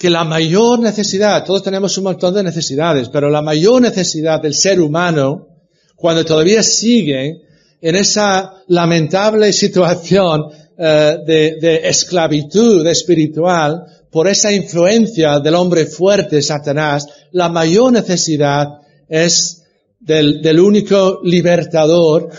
que 0.00 0.08
la 0.08 0.24
mayor 0.24 0.80
necesidad, 0.80 1.44
todos 1.44 1.62
tenemos 1.62 1.98
un 1.98 2.04
montón 2.04 2.32
de 2.32 2.42
necesidades, 2.42 3.10
pero 3.10 3.28
la 3.28 3.42
mayor 3.42 3.82
necesidad 3.82 4.40
del 4.40 4.54
ser 4.54 4.80
humano, 4.80 5.46
cuando 5.94 6.24
todavía 6.24 6.62
sigue 6.62 7.42
en 7.82 7.96
esa 7.96 8.62
lamentable 8.68 9.52
situación 9.64 10.46
eh, 10.78 11.18
de, 11.26 11.58
de, 11.60 11.86
esclavitud 11.86 12.86
espiritual 12.86 13.84
por 14.10 14.26
esa 14.26 14.50
influencia 14.50 15.38
del 15.38 15.54
hombre 15.54 15.84
fuerte, 15.84 16.40
Satanás, 16.40 17.06
la 17.32 17.50
mayor 17.50 17.92
necesidad 17.92 18.68
es 19.06 19.64
del, 19.98 20.40
del 20.40 20.60
único 20.60 21.20
libertador 21.24 22.30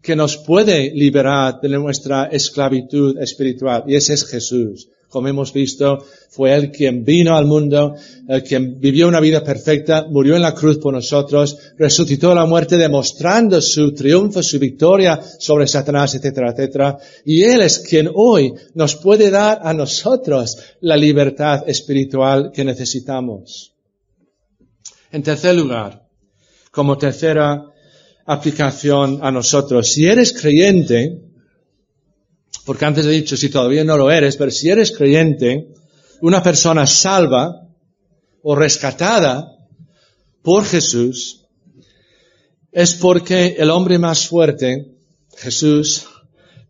que 0.00 0.16
nos 0.16 0.38
puede 0.38 0.90
liberar 0.94 1.60
de 1.60 1.68
nuestra 1.68 2.28
esclavitud 2.32 3.18
espiritual, 3.18 3.84
y 3.86 3.94
ese 3.94 4.14
es 4.14 4.24
Jesús 4.24 4.88
como 5.14 5.28
hemos 5.28 5.52
visto, 5.52 6.04
fue 6.34 6.52
Él 6.52 6.72
quien 6.72 7.04
vino 7.04 7.36
al 7.36 7.46
mundo, 7.46 7.94
quien 8.48 8.80
vivió 8.80 9.06
una 9.06 9.20
vida 9.20 9.44
perfecta, 9.44 10.04
murió 10.10 10.34
en 10.34 10.42
la 10.42 10.52
cruz 10.52 10.78
por 10.78 10.92
nosotros, 10.92 11.56
resucitó 11.78 12.32
a 12.32 12.34
la 12.34 12.44
muerte 12.44 12.76
demostrando 12.76 13.62
su 13.62 13.94
triunfo, 13.94 14.42
su 14.42 14.58
victoria 14.58 15.20
sobre 15.38 15.68
Satanás, 15.68 16.16
etcétera, 16.16 16.50
etcétera. 16.50 16.98
Y 17.24 17.44
Él 17.44 17.62
es 17.62 17.78
quien 17.78 18.10
hoy 18.12 18.52
nos 18.74 18.96
puede 18.96 19.30
dar 19.30 19.60
a 19.62 19.72
nosotros 19.72 20.58
la 20.80 20.96
libertad 20.96 21.68
espiritual 21.68 22.50
que 22.52 22.64
necesitamos. 22.64 23.72
En 25.12 25.22
tercer 25.22 25.54
lugar, 25.54 26.02
como 26.72 26.98
tercera 26.98 27.62
aplicación 28.26 29.20
a 29.22 29.30
nosotros, 29.30 29.92
si 29.92 30.06
eres 30.06 30.32
creyente, 30.32 31.20
porque 32.66 32.86
antes 32.86 33.06
he 33.06 33.10
dicho, 33.10 33.36
si 33.36 33.50
todavía 33.50 33.84
no 33.84 33.96
lo 33.96 34.10
eres, 34.10 34.36
pero 34.36 34.50
si 34.50 34.68
eres 34.68 34.90
creyente, 34.90 35.68
una 36.20 36.42
persona 36.42 36.86
salva 36.86 37.68
o 38.42 38.54
rescatada 38.54 39.50
por 40.42 40.64
Jesús, 40.64 41.46
es 42.72 42.94
porque 42.94 43.56
el 43.58 43.70
hombre 43.70 43.98
más 43.98 44.28
fuerte, 44.28 44.96
Jesús, 45.36 46.06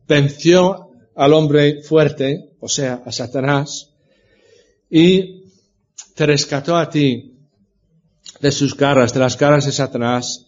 venció 0.06 0.90
al 1.14 1.32
hombre 1.32 1.82
fuerte, 1.82 2.52
o 2.60 2.68
sea, 2.68 3.02
a 3.04 3.10
Satanás, 3.10 3.90
y 4.90 5.44
te 6.14 6.26
rescató 6.26 6.76
a 6.76 6.88
ti 6.88 7.32
de 8.40 8.52
sus 8.52 8.76
garras, 8.76 9.12
de 9.12 9.20
las 9.20 9.38
garras 9.38 9.66
de 9.66 9.72
Satanás, 9.72 10.46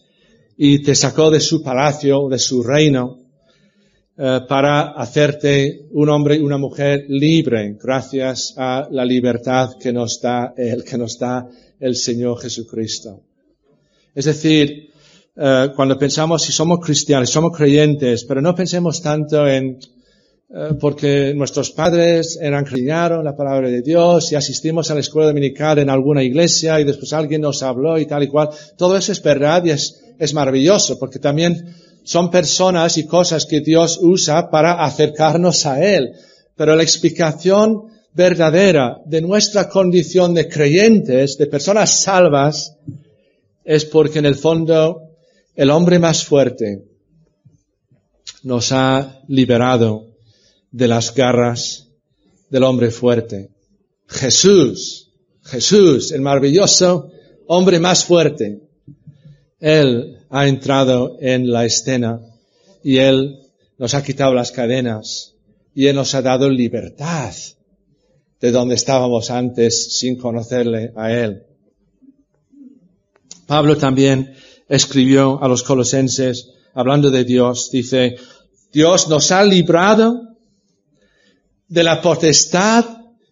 y 0.55 0.81
te 0.81 0.95
sacó 0.95 1.29
de 1.29 1.39
su 1.39 1.61
palacio, 1.61 2.29
de 2.29 2.39
su 2.39 2.63
reino, 2.63 3.26
eh, 4.19 4.41
para 4.47 4.93
hacerte 4.93 5.85
un 5.91 6.09
hombre 6.09 6.37
y 6.37 6.39
una 6.39 6.57
mujer 6.57 7.05
libre 7.07 7.77
gracias 7.79 8.55
a 8.57 8.87
la 8.89 9.05
libertad 9.05 9.77
que 9.79 9.93
nos 9.93 10.19
da 10.19 10.55
el, 10.57 10.83
que 10.83 10.97
nos 10.97 11.19
da 11.19 11.47
el 11.79 11.95
Señor 11.95 12.39
Jesucristo. 12.41 13.21
Es 14.15 14.25
decir, 14.25 14.89
eh, 15.35 15.69
cuando 15.75 15.99
pensamos 15.99 16.41
si 16.41 16.51
somos 16.51 16.79
cristianos, 16.83 17.29
somos 17.29 17.55
creyentes, 17.55 18.23
pero 18.23 18.41
no 18.41 18.55
pensemos 18.55 19.03
tanto 19.03 19.47
en 19.47 19.77
eh, 20.49 20.69
porque 20.79 21.33
nuestros 21.35 21.71
padres 21.71 22.39
eran 22.41 22.63
cristianos, 22.63 23.23
la 23.23 23.35
palabra 23.35 23.69
de 23.69 23.81
Dios, 23.81 24.31
y 24.31 24.35
asistimos 24.35 24.89
a 24.89 24.95
la 24.95 25.01
escuela 25.01 25.27
dominical 25.27 25.77
en 25.77 25.89
alguna 25.89 26.23
iglesia 26.23 26.79
y 26.79 26.85
después 26.85 27.13
alguien 27.13 27.41
nos 27.41 27.61
habló 27.61 27.99
y 27.99 28.07
tal 28.07 28.23
y 28.23 28.29
cual. 28.29 28.49
Todo 28.77 28.97
eso 28.97 29.11
es 29.11 29.21
verdad 29.21 29.63
y 29.65 29.71
es, 29.71 30.05
es 30.17 30.33
maravilloso, 30.33 30.97
porque 30.97 31.19
también 31.19 31.75
son 32.07 32.31
personas 32.31 32.97
y 32.97 33.05
cosas 33.05 33.45
que 33.45 33.59
Dios 33.59 33.99
usa 34.01 34.49
para 34.49 34.81
acercarnos 34.85 35.65
a 35.65 35.83
Él. 35.83 36.13
Pero 36.55 36.73
la 36.73 36.81
explicación 36.81 37.87
verdadera 38.13 39.01
de 39.05 39.21
nuestra 39.21 39.67
condición 39.67 40.33
de 40.33 40.47
creyentes, 40.47 41.37
de 41.37 41.47
personas 41.47 41.99
salvas, 41.99 42.77
es 43.65 43.83
porque 43.83 44.19
en 44.19 44.25
el 44.25 44.35
fondo 44.35 45.01
el 45.53 45.69
hombre 45.69 45.99
más 45.99 46.23
fuerte 46.23 46.85
nos 48.43 48.71
ha 48.71 49.19
liberado 49.27 50.07
de 50.71 50.87
las 50.87 51.13
garras 51.13 51.89
del 52.49 52.63
hombre 52.63 52.89
fuerte. 52.89 53.49
Jesús, 54.07 55.11
Jesús, 55.43 56.13
el 56.13 56.21
maravilloso 56.21 57.11
hombre 57.47 57.81
más 57.81 58.05
fuerte. 58.05 58.61
Él 59.59 60.16
ha 60.29 60.47
entrado 60.47 61.17
en 61.19 61.51
la 61.51 61.65
escena 61.65 62.19
y 62.83 62.97
Él 62.97 63.39
nos 63.77 63.93
ha 63.93 64.03
quitado 64.03 64.33
las 64.33 64.51
cadenas 64.51 65.35
y 65.73 65.87
Él 65.87 65.95
nos 65.95 66.13
ha 66.15 66.21
dado 66.21 66.49
libertad 66.49 67.33
de 68.39 68.51
donde 68.51 68.75
estábamos 68.75 69.31
antes 69.31 69.97
sin 69.97 70.17
conocerle 70.17 70.91
a 70.95 71.11
Él. 71.11 71.43
Pablo 73.45 73.77
también 73.77 74.33
escribió 74.67 75.41
a 75.41 75.47
los 75.47 75.63
colosenses, 75.63 76.49
hablando 76.73 77.09
de 77.09 77.23
Dios, 77.23 77.71
dice, 77.71 78.17
Dios 78.71 79.07
nos 79.07 79.31
ha 79.31 79.43
librado 79.43 80.35
de 81.67 81.83
la 81.83 82.01
potestad 82.01 82.85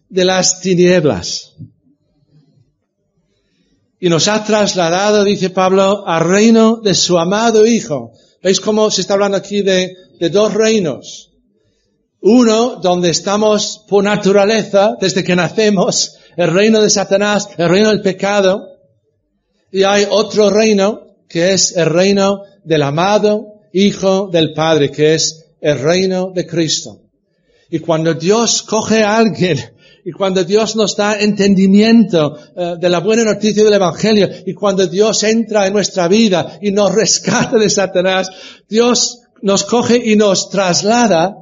de 0.08 0.24
las 0.24 0.60
tinieblas 0.60 1.54
y 3.98 4.08
nos 4.08 4.28
ha 4.28 4.44
trasladado, 4.44 5.24
dice 5.24 5.50
Pablo, 5.50 6.06
al 6.06 6.28
reino 6.28 6.80
de 6.82 6.94
su 6.94 7.18
amado 7.18 7.66
Hijo. 7.66 8.12
¿Veis 8.42 8.60
cómo 8.60 8.90
se 8.90 9.00
está 9.00 9.14
hablando 9.14 9.36
aquí 9.36 9.62
de, 9.62 9.96
de 10.20 10.28
dos 10.28 10.52
reinos? 10.52 11.32
Uno 12.20 12.76
donde 12.76 13.10
estamos 13.10 13.84
por 13.88 14.04
naturaleza, 14.04 14.96
desde 15.00 15.24
que 15.24 15.36
nacemos, 15.36 16.16
el 16.36 16.52
reino 16.52 16.82
de 16.82 16.90
Satanás, 16.90 17.48
el 17.56 17.68
reino 17.68 17.88
del 17.88 18.02
pecado, 18.02 18.66
y 19.72 19.82
hay 19.82 20.06
otro 20.08 20.50
reino 20.50 21.16
que 21.28 21.52
es 21.52 21.76
el 21.76 21.86
reino 21.86 22.42
del 22.64 22.82
amado 22.82 23.54
Hijo 23.72 24.28
del 24.28 24.52
Padre, 24.52 24.90
que 24.90 25.14
es 25.14 25.46
el 25.60 25.78
reino 25.78 26.30
de 26.34 26.46
Cristo. 26.46 27.00
Y 27.70 27.80
cuando 27.80 28.14
Dios 28.14 28.62
coge 28.62 29.02
a 29.02 29.16
alguien 29.16 29.58
y 30.06 30.12
cuando 30.12 30.44
Dios 30.44 30.76
nos 30.76 30.96
da 30.96 31.18
entendimiento 31.18 32.38
eh, 32.54 32.76
de 32.78 32.88
la 32.88 33.00
buena 33.00 33.24
noticia 33.24 33.64
del 33.64 33.74
Evangelio 33.74 34.28
y 34.46 34.54
cuando 34.54 34.86
Dios 34.86 35.24
entra 35.24 35.66
en 35.66 35.72
nuestra 35.72 36.06
vida 36.06 36.60
y 36.62 36.70
nos 36.70 36.94
rescata 36.94 37.58
de 37.58 37.68
Satanás, 37.68 38.30
Dios 38.68 39.22
nos 39.42 39.64
coge 39.64 39.96
y 39.96 40.14
nos 40.14 40.48
traslada, 40.48 41.36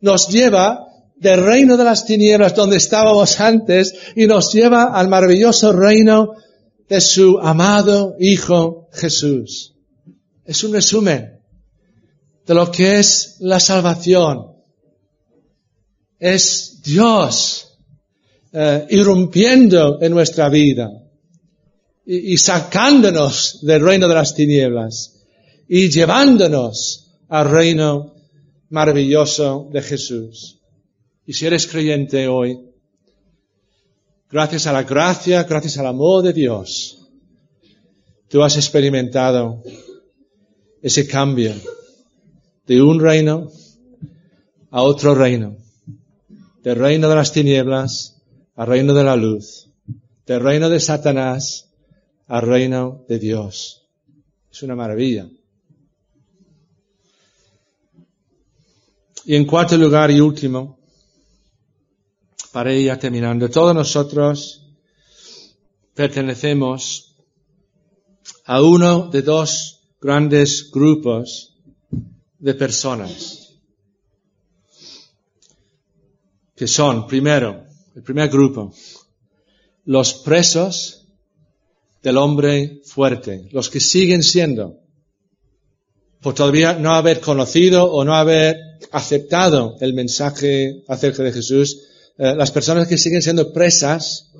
nos 0.00 0.28
lleva 0.28 0.86
del 1.16 1.44
reino 1.44 1.76
de 1.76 1.84
las 1.84 2.06
tinieblas 2.06 2.54
donde 2.54 2.78
estábamos 2.78 3.38
antes 3.40 3.94
y 4.16 4.26
nos 4.26 4.54
lleva 4.54 4.84
al 4.84 5.08
maravilloso 5.08 5.74
reino 5.74 6.32
de 6.88 7.02
su 7.02 7.38
amado 7.38 8.16
Hijo 8.18 8.88
Jesús. 8.90 9.74
es 10.46 10.64
un 10.64 10.72
resumen 10.72 11.40
de 12.46 12.54
lo 12.54 12.72
que 12.72 13.00
es 13.00 13.36
la 13.40 13.60
salvación. 13.60 14.54
Es 16.18 16.80
Dios 16.82 17.67
eh, 18.52 18.86
irrumpiendo 18.90 20.00
en 20.00 20.12
nuestra 20.12 20.48
vida 20.48 20.90
y, 22.06 22.32
y 22.32 22.36
sacándonos 22.38 23.58
del 23.62 23.82
reino 23.82 24.08
de 24.08 24.14
las 24.14 24.34
tinieblas 24.34 25.24
y 25.68 25.90
llevándonos 25.90 27.10
al 27.28 27.50
reino 27.50 28.14
maravilloso 28.70 29.68
de 29.70 29.82
Jesús. 29.82 30.60
Y 31.26 31.34
si 31.34 31.46
eres 31.46 31.66
creyente 31.66 32.26
hoy, 32.26 32.58
gracias 34.30 34.66
a 34.66 34.72
la 34.72 34.82
gracia, 34.82 35.44
gracias 35.44 35.76
al 35.76 35.86
amor 35.86 36.22
de 36.22 36.32
Dios, 36.32 37.06
tú 38.28 38.42
has 38.42 38.56
experimentado 38.56 39.62
ese 40.80 41.06
cambio 41.06 41.54
de 42.66 42.80
un 42.80 43.00
reino 43.00 43.50
a 44.70 44.82
otro 44.82 45.14
reino, 45.14 45.56
del 46.62 46.76
reino 46.76 47.08
de 47.08 47.14
las 47.14 47.32
tinieblas 47.32 48.17
al 48.58 48.66
reino 48.66 48.92
de 48.92 49.04
la 49.04 49.14
luz, 49.14 49.68
del 50.26 50.40
reino 50.40 50.68
de 50.68 50.80
Satanás 50.80 51.68
al 52.26 52.42
reino 52.42 53.04
de 53.08 53.20
Dios. 53.20 53.86
Es 54.50 54.64
una 54.64 54.74
maravilla. 54.74 55.28
Y 59.26 59.36
en 59.36 59.44
cuarto 59.44 59.76
lugar 59.76 60.10
y 60.10 60.20
último, 60.20 60.80
para 62.50 62.74
ir 62.74 62.86
ya 62.86 62.98
terminando, 62.98 63.48
todos 63.48 63.76
nosotros 63.76 64.66
pertenecemos 65.94 67.14
a 68.44 68.60
uno 68.60 69.06
de 69.08 69.22
dos 69.22 69.82
grandes 70.00 70.68
grupos 70.72 71.54
de 72.40 72.54
personas, 72.54 73.54
que 76.56 76.66
son, 76.66 77.06
primero, 77.06 77.67
el 77.98 78.04
primer 78.04 78.28
grupo, 78.28 78.72
los 79.84 80.14
presos 80.14 81.02
del 82.00 82.16
hombre 82.16 82.80
fuerte, 82.84 83.48
los 83.50 83.68
que 83.68 83.80
siguen 83.80 84.22
siendo, 84.22 84.76
por 86.22 86.32
todavía 86.32 86.74
no 86.74 86.94
haber 86.94 87.18
conocido 87.18 87.90
o 87.90 88.04
no 88.04 88.14
haber 88.14 88.56
aceptado 88.92 89.74
el 89.80 89.94
mensaje 89.94 90.84
acerca 90.86 91.24
de 91.24 91.32
Jesús, 91.32 91.80
eh, 92.18 92.36
las 92.36 92.52
personas 92.52 92.86
que 92.86 92.98
siguen 92.98 93.20
siendo 93.20 93.52
presas 93.52 94.30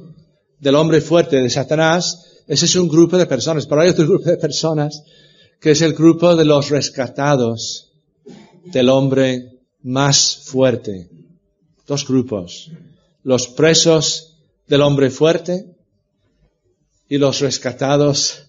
del 0.61 0.77
hombre 0.77 1.01
fuerte, 1.01 1.42
de 1.42 1.51
Satanás, 1.51 2.27
ese 2.47 2.66
es 2.66 2.77
un 2.77 2.88
grupo 2.88 3.18
de 3.18 3.27
personas. 3.27 3.66
Pero 3.66 3.81
hay 3.81 3.88
otro 3.88 4.07
grupo 4.07 4.31
de 4.31 4.37
personas 4.37 5.03
que 5.61 5.73
es 5.73 5.83
el 5.83 5.94
grupo 5.94 6.37
de 6.37 6.44
los 6.44 6.71
rescatados 6.71 7.90
del 8.66 8.88
hombre 8.88 9.59
más 9.83 10.37
fuerte. 10.44 11.11
Dos 11.88 12.07
grupos. 12.07 12.71
Los 13.29 13.47
presos 13.47 14.38
del 14.67 14.81
hombre 14.81 15.11
fuerte 15.11 15.67
y 17.11 17.19
los 17.19 17.41
rescatados 17.41 18.45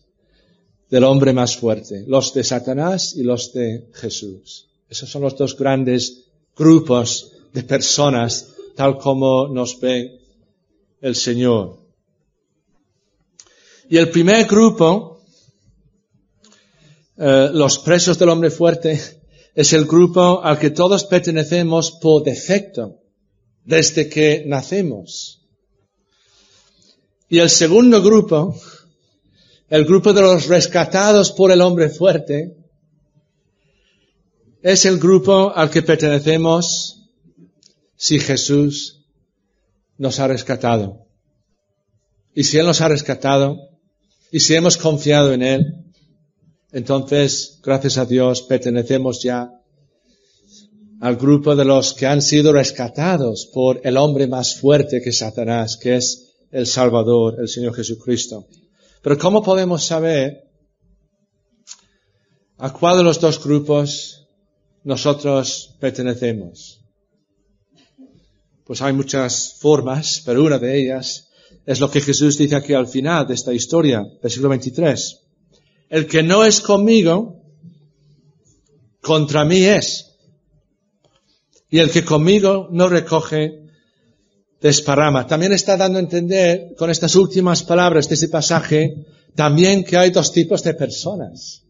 del 0.90 1.04
hombre 1.04 1.34
más 1.34 1.58
fuerte. 1.58 2.06
Los 2.08 2.34
de 2.34 2.46
Satanás 2.46 3.14
y 3.14 3.24
los 3.24 3.52
de 3.52 3.90
Jesús. 3.94 4.70
Esos 4.88 5.10
son 5.10 5.24
los 5.24 5.36
dos 5.36 5.58
grandes 5.58 6.28
grupos 6.56 7.34
de 7.52 7.64
personas 7.64 8.54
tal 8.78 8.98
como 8.98 9.50
nos 9.50 9.78
ve 9.82 10.22
el 11.02 11.14
Señor. 11.14 11.78
Y 13.90 13.98
el 13.98 14.10
primer 14.12 14.46
grupo, 14.46 15.26
eh, 17.18 17.50
los 17.52 17.80
presos 17.80 18.18
del 18.18 18.30
hombre 18.30 18.50
fuerte, 18.50 18.98
es 19.54 19.74
el 19.74 19.84
grupo 19.84 20.42
al 20.42 20.58
que 20.58 20.70
todos 20.70 21.04
pertenecemos 21.04 21.92
por 21.92 22.24
defecto, 22.24 23.00
desde 23.70 24.10
que 24.10 24.44
nacemos. 24.48 25.44
Y 27.30 27.38
el 27.38 27.52
segundo 27.52 28.02
grupo, 28.02 28.60
el 29.70 29.86
grupo 29.86 30.12
de 30.12 30.22
los 30.22 30.48
rescatados 30.48 31.32
por 31.32 31.52
el 31.52 31.62
hombre 31.62 31.90
fuerte, 31.90 32.58
es 34.64 34.86
el 34.86 34.98
grupo 34.98 35.54
al 35.56 35.70
que 35.70 35.84
pertenecemos 35.84 37.12
si 37.96 38.20
Jesús 38.20 39.06
nos 40.00 40.20
ha 40.20 40.28
rescatado. 40.28 41.06
Y 42.34 42.46
si 42.46 42.58
Él 42.58 42.66
nos 42.66 42.82
ha 42.82 42.88
rescatado, 42.88 43.56
y 44.32 44.40
si 44.40 44.56
hemos 44.56 44.78
confiado 44.78 45.32
en 45.32 45.44
Él, 45.44 45.76
entonces, 46.72 47.60
gracias 47.62 48.00
a 48.00 48.06
Dios, 48.06 48.42
pertenecemos 48.42 49.22
ya 49.22 49.59
al 51.00 51.16
grupo 51.16 51.56
de 51.56 51.66
los 51.66 51.94
que 51.94 52.06
han 52.06 52.22
sido 52.22 52.52
rescatados 52.52 53.50
por 53.54 53.82
el 53.84 53.96
hombre 53.98 54.28
más 54.28 54.60
fuerte 54.60 55.02
que 55.02 55.14
Satanás, 55.14 55.78
que 55.78 55.96
es 55.96 56.36
el 56.52 56.68
Salvador, 56.68 57.38
el 57.40 57.48
Señor 57.48 57.74
Jesucristo. 57.74 58.48
Pero 59.02 59.18
¿cómo 59.18 59.42
podemos 59.42 59.86
saber 59.86 60.44
a 62.58 62.74
cuál 62.74 62.98
de 62.98 63.04
los 63.04 63.22
dos 63.22 63.42
grupos 63.42 64.28
nosotros 64.84 65.76
pertenecemos? 65.80 66.82
Pues 68.66 68.82
hay 68.82 68.94
muchas 68.94 69.56
formas, 69.60 70.22
pero 70.26 70.44
una 70.44 70.60
de 70.60 70.78
ellas 70.80 71.30
es 71.66 71.80
lo 71.80 71.90
que 71.90 72.02
Jesús 72.02 72.38
dice 72.38 72.56
aquí 72.56 72.74
al 72.74 72.88
final 72.88 73.26
de 73.26 73.36
esta 73.36 73.54
historia, 73.54 74.06
versículo 74.22 74.50
23. 74.50 75.20
El 75.90 76.08
que 76.08 76.24
no 76.24 76.44
es 76.44 76.60
conmigo, 76.60 77.42
contra 79.02 79.46
mí 79.46 79.64
es. 79.64 80.09
Y 81.70 81.80
el 81.80 81.92
que 81.92 82.04
conmigo 82.04 82.68
no 82.72 82.88
recoge, 82.88 83.60
desparrama. 84.62 85.28
También 85.28 85.54
está 85.54 85.78
dando 85.78 86.00
a 86.00 86.02
entender 86.02 86.74
con 86.78 86.90
estas 86.90 87.16
últimas 87.16 87.64
palabras 87.64 88.10
de 88.10 88.16
ese 88.16 88.30
pasaje, 88.30 89.06
también 89.36 89.84
que 89.84 89.98
hay 89.98 90.10
dos 90.10 90.32
tipos 90.32 90.64
de 90.64 90.74
personas. 90.74 91.64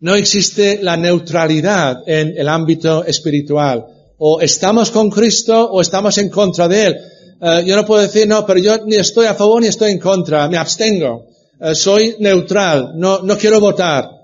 No 0.00 0.14
existe 0.14 0.78
la 0.82 0.96
neutralidad 0.96 2.02
en 2.06 2.34
el 2.36 2.48
ámbito 2.48 3.04
espiritual 3.04 3.86
o 4.18 4.40
estamos 4.40 4.90
con 4.90 5.10
Cristo 5.10 5.70
o 5.70 5.80
estamos 5.80 6.16
en 6.18 6.28
contra 6.28 6.68
de 6.68 6.86
Él. 6.86 6.96
Eh, 7.40 7.64
yo 7.66 7.74
no 7.74 7.86
puedo 7.86 8.02
decir, 8.02 8.28
no, 8.28 8.44
pero 8.46 8.60
yo 8.60 8.84
ni 8.84 8.96
estoy 8.96 9.26
a 9.26 9.34
favor 9.34 9.62
ni 9.62 9.68
estoy 9.68 9.92
en 9.92 9.98
contra, 9.98 10.48
me 10.48 10.58
abstengo. 10.58 11.26
Eh, 11.58 11.74
soy 11.74 12.16
neutral, 12.18 12.92
no, 12.96 13.20
no 13.22 13.36
quiero 13.36 13.60
votar. 13.60 14.19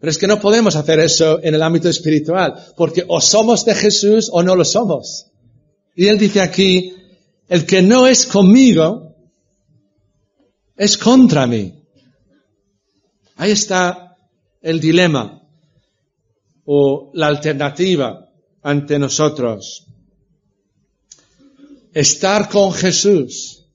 Pero 0.00 0.10
es 0.10 0.16
que 0.16 0.26
no 0.26 0.40
podemos 0.40 0.76
hacer 0.76 0.98
eso 0.98 1.40
en 1.42 1.54
el 1.54 1.62
ámbito 1.62 1.88
espiritual, 1.88 2.54
porque 2.76 3.04
o 3.06 3.20
somos 3.20 3.64
de 3.66 3.74
Jesús 3.74 4.30
o 4.32 4.42
no 4.42 4.56
lo 4.56 4.64
somos. 4.64 5.26
Y 5.94 6.06
Él 6.06 6.18
dice 6.18 6.40
aquí, 6.40 6.94
el 7.48 7.66
que 7.66 7.82
no 7.82 8.06
es 8.06 8.24
conmigo, 8.24 9.14
es 10.76 10.96
contra 10.96 11.46
mí. 11.46 11.74
Ahí 13.36 13.50
está 13.50 14.16
el 14.62 14.80
dilema 14.80 15.42
o 16.64 17.10
la 17.12 17.26
alternativa 17.26 18.28
ante 18.62 18.98
nosotros. 18.98 19.86
Estar 21.92 22.48
con 22.48 22.72
Jesús, 22.72 23.66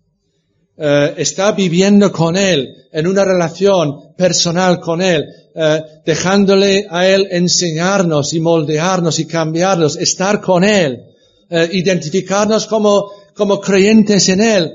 eh, 0.78 1.14
estar 1.18 1.56
viviendo 1.56 2.12
con 2.12 2.36
Él, 2.36 2.88
en 2.92 3.06
una 3.06 3.26
relación 3.26 4.16
personal 4.16 4.80
con 4.80 5.02
Él, 5.02 5.26
eh, 5.56 5.82
dejándole 6.06 6.86
a 6.90 7.08
Él 7.08 7.28
enseñarnos 7.32 8.34
y 8.34 8.40
moldearnos 8.40 9.20
y 9.20 9.26
cambiarnos, 9.26 9.98
estar 9.98 10.42
con 10.42 10.64
Él, 10.64 11.04
eh, 11.50 11.70
identificarnos 11.72 12.68
como, 12.68 13.12
como 13.34 13.60
creyentes 13.62 14.30
en 14.30 14.42
Él, 14.42 14.72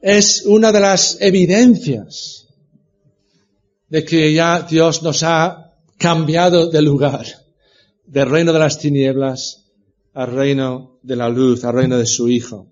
es 0.00 0.44
una 0.46 0.70
de 0.70 0.80
las 0.80 1.16
evidencias 1.20 2.46
de 3.88 4.04
que 4.04 4.32
ya 4.32 4.62
Dios 4.62 5.02
nos 5.02 5.22
ha 5.22 5.74
cambiado 5.98 6.70
de 6.70 6.82
lugar 6.82 7.26
del 8.06 8.30
reino 8.30 8.52
de 8.52 8.58
las 8.58 8.78
tinieblas 8.78 9.64
al 10.14 10.32
reino 10.32 10.98
de 11.02 11.16
la 11.16 11.28
luz, 11.28 11.64
al 11.64 11.74
reino 11.74 11.98
de 11.98 12.06
su 12.06 12.28
Hijo. 12.28 12.71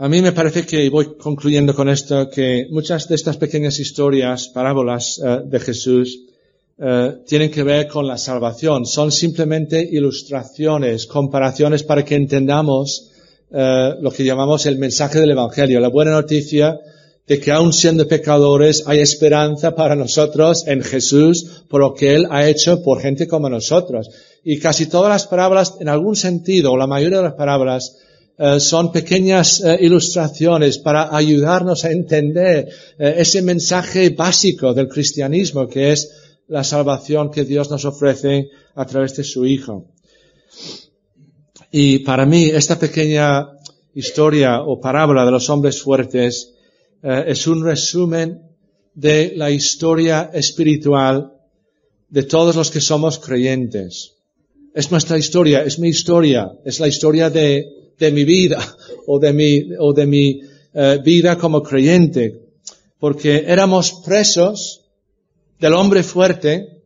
A 0.00 0.08
mí 0.08 0.22
me 0.22 0.30
parece 0.30 0.64
que, 0.64 0.84
y 0.84 0.88
voy 0.90 1.16
concluyendo 1.16 1.74
con 1.74 1.88
esto, 1.88 2.30
que 2.30 2.68
muchas 2.70 3.08
de 3.08 3.16
estas 3.16 3.36
pequeñas 3.36 3.80
historias, 3.80 4.46
parábolas 4.46 5.18
eh, 5.18 5.40
de 5.44 5.58
Jesús, 5.58 6.20
eh, 6.78 7.14
tienen 7.26 7.50
que 7.50 7.64
ver 7.64 7.88
con 7.88 8.06
la 8.06 8.16
salvación. 8.16 8.86
Son 8.86 9.10
simplemente 9.10 9.82
ilustraciones, 9.82 11.06
comparaciones 11.06 11.82
para 11.82 12.04
que 12.04 12.14
entendamos 12.14 13.10
eh, 13.50 13.94
lo 14.00 14.12
que 14.12 14.24
llamamos 14.24 14.66
el 14.66 14.78
mensaje 14.78 15.18
del 15.18 15.32
Evangelio, 15.32 15.80
la 15.80 15.88
buena 15.88 16.12
noticia 16.12 16.78
de 17.26 17.40
que 17.40 17.50
aun 17.50 17.72
siendo 17.72 18.06
pecadores 18.06 18.84
hay 18.86 19.00
esperanza 19.00 19.74
para 19.74 19.96
nosotros 19.96 20.64
en 20.68 20.80
Jesús 20.80 21.64
por 21.68 21.80
lo 21.80 21.92
que 21.94 22.14
Él 22.14 22.28
ha 22.30 22.48
hecho 22.48 22.84
por 22.84 23.00
gente 23.00 23.26
como 23.26 23.50
nosotros. 23.50 24.08
Y 24.44 24.60
casi 24.60 24.86
todas 24.86 25.10
las 25.10 25.26
palabras, 25.26 25.74
en 25.80 25.88
algún 25.88 26.14
sentido, 26.14 26.70
o 26.70 26.76
la 26.76 26.86
mayoría 26.86 27.18
de 27.18 27.24
las 27.24 27.34
palabras, 27.34 27.96
eh, 28.40 28.60
son 28.60 28.92
pequeñas 28.92 29.60
eh, 29.64 29.78
ilustraciones 29.80 30.78
para 30.78 31.14
ayudarnos 31.14 31.84
a 31.84 31.90
entender 31.90 32.68
eh, 32.96 33.14
ese 33.18 33.42
mensaje 33.42 34.10
básico 34.10 34.72
del 34.72 34.86
cristianismo 34.86 35.66
que 35.66 35.90
es 35.90 36.08
la 36.46 36.62
salvación 36.62 37.32
que 37.32 37.44
Dios 37.44 37.68
nos 37.68 37.84
ofrece 37.84 38.48
a 38.76 38.86
través 38.86 39.16
de 39.16 39.24
su 39.24 39.44
Hijo. 39.44 39.86
Y 41.72 41.98
para 41.98 42.26
mí 42.26 42.44
esta 42.44 42.78
pequeña 42.78 43.48
historia 43.94 44.62
o 44.62 44.80
parábola 44.80 45.24
de 45.24 45.32
los 45.32 45.50
hombres 45.50 45.82
fuertes 45.82 46.54
es 47.02 47.46
un 47.46 47.64
resumen 47.64 48.40
de 48.94 49.32
la 49.36 49.50
historia 49.50 50.30
espiritual 50.32 51.32
de 52.08 52.22
todos 52.22 52.56
los 52.56 52.70
que 52.70 52.80
somos 52.80 53.18
creyentes. 53.18 54.14
Es 54.74 54.90
nuestra 54.90 55.18
historia, 55.18 55.64
es 55.64 55.78
mi 55.78 55.88
historia, 55.88 56.52
es 56.64 56.80
la 56.80 56.88
historia 56.88 57.28
de, 57.28 57.77
de 57.98 58.10
mi 58.12 58.24
vida 58.24 58.58
o 59.06 59.18
de 59.18 59.32
mi, 59.32 59.70
o 59.78 59.92
de 59.92 60.06
mi 60.06 60.40
eh, 60.74 60.98
vida 61.04 61.36
como 61.36 61.62
creyente. 61.62 62.40
Porque 62.98 63.44
éramos 63.46 64.02
presos 64.04 64.84
del 65.58 65.74
hombre 65.74 66.02
fuerte, 66.02 66.78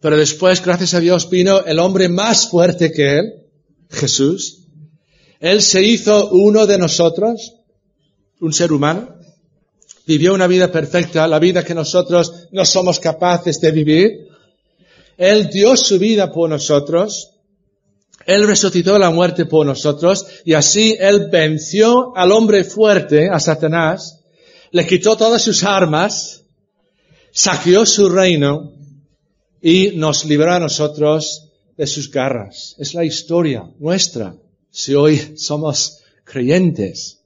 pero 0.00 0.16
después, 0.18 0.62
gracias 0.62 0.92
a 0.94 1.00
Dios, 1.00 1.30
vino 1.30 1.64
el 1.64 1.78
hombre 1.78 2.10
más 2.10 2.48
fuerte 2.48 2.92
que 2.92 3.18
él, 3.18 3.32
Jesús. 3.90 4.66
Él 5.40 5.62
se 5.62 5.82
hizo 5.82 6.28
uno 6.30 6.66
de 6.66 6.76
nosotros, 6.76 7.54
un 8.40 8.52
ser 8.52 8.72
humano, 8.72 9.14
vivió 10.06 10.34
una 10.34 10.46
vida 10.46 10.70
perfecta, 10.70 11.26
la 11.26 11.38
vida 11.38 11.64
que 11.64 11.74
nosotros 11.74 12.48
no 12.52 12.64
somos 12.64 13.00
capaces 13.00 13.60
de 13.60 13.70
vivir. 13.70 14.28
Él 15.16 15.48
dio 15.48 15.76
su 15.76 15.98
vida 15.98 16.30
por 16.30 16.50
nosotros. 16.50 17.33
Él 18.26 18.46
resucitó 18.46 18.98
la 18.98 19.10
muerte 19.10 19.46
por 19.46 19.66
nosotros 19.66 20.26
y 20.44 20.54
así 20.54 20.96
Él 20.98 21.28
venció 21.30 22.16
al 22.16 22.32
hombre 22.32 22.64
fuerte, 22.64 23.28
a 23.28 23.38
Satanás, 23.38 24.24
le 24.70 24.86
quitó 24.86 25.16
todas 25.16 25.42
sus 25.42 25.62
armas, 25.62 26.44
saqueó 27.32 27.86
su 27.86 28.08
reino 28.08 28.72
y 29.60 29.92
nos 29.94 30.24
libró 30.24 30.52
a 30.52 30.60
nosotros 30.60 31.50
de 31.76 31.86
sus 31.86 32.10
garras. 32.10 32.74
Es 32.78 32.94
la 32.94 33.04
historia 33.04 33.70
nuestra, 33.78 34.36
si 34.70 34.94
hoy 34.94 35.32
somos 35.36 36.02
creyentes. 36.24 37.20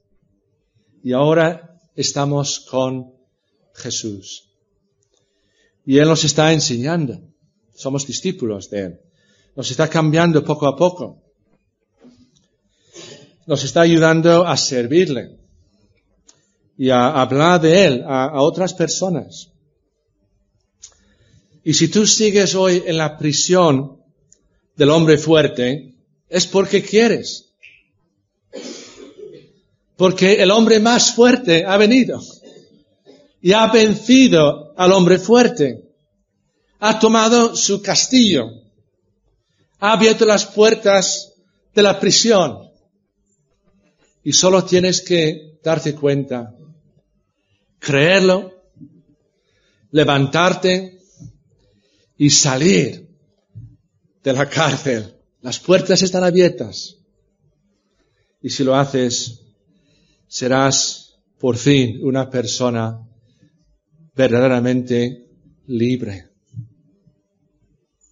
Y 1.03 1.13
ahora 1.13 1.79
estamos 1.95 2.59
con 2.59 3.13
Jesús. 3.73 4.49
Y 5.85 5.97
Él 5.97 6.07
nos 6.07 6.23
está 6.23 6.53
enseñando. 6.53 7.21
Somos 7.73 8.05
discípulos 8.05 8.69
de 8.69 8.79
Él. 8.79 8.99
Nos 9.59 9.69
está 9.71 9.89
cambiando 9.89 10.41
poco 10.41 10.67
a 10.67 10.75
poco. 10.77 11.21
Nos 13.45 13.61
está 13.65 13.81
ayudando 13.81 14.47
a 14.47 14.55
servirle 14.55 15.35
y 16.77 16.89
a 16.91 17.09
hablar 17.21 17.59
de 17.59 17.85
Él 17.85 18.03
a, 18.07 18.41
otras 18.41 18.73
personas. 18.73 19.49
Y 21.65 21.73
si 21.73 21.89
tú 21.89 22.07
sigues 22.07 22.55
hoy 22.55 22.83
en 22.85 22.95
la 22.95 23.17
prisión 23.17 23.97
del 24.77 24.91
hombre 24.91 25.17
fuerte, 25.17 25.93
es 26.29 26.47
porque 26.47 26.81
quieres 26.81 27.49
porque 29.97 30.41
el 30.41 30.51
hombre 30.51 30.79
más 30.79 31.13
fuerte 31.13 31.65
ha 31.65 31.75
venido 31.75 32.21
y 33.41 33.51
ha 33.51 33.67
vencido 33.67 34.73
al 34.77 34.93
hombre 34.93 35.19
fuerte. 35.19 35.83
Ha 36.79 36.97
tomado 36.97 37.53
su 37.57 37.81
castillo. 37.81 38.58
Ha 39.79 39.93
abierto 39.93 40.25
las 40.25 40.45
puertas 40.45 41.33
de 41.73 41.81
la 41.81 41.99
prisión. 41.99 42.69
Y 44.23 44.33
solo 44.33 44.63
tienes 44.65 45.01
que 45.01 45.59
darte 45.63 45.95
cuenta, 45.95 46.55
creerlo, 47.79 48.53
levantarte 49.91 50.99
y 52.17 52.29
salir 52.29 53.07
de 54.23 54.33
la 54.33 54.49
cárcel. 54.49 55.15
Las 55.41 55.59
puertas 55.59 56.01
están 56.01 56.23
abiertas. 56.23 56.97
Y 58.41 58.49
si 58.49 58.63
lo 58.63 58.75
haces, 58.75 59.41
serás 60.27 61.17
por 61.39 61.57
fin 61.57 61.99
una 62.03 62.29
persona 62.29 62.99
verdaderamente 64.15 65.29
libre. 65.67 66.29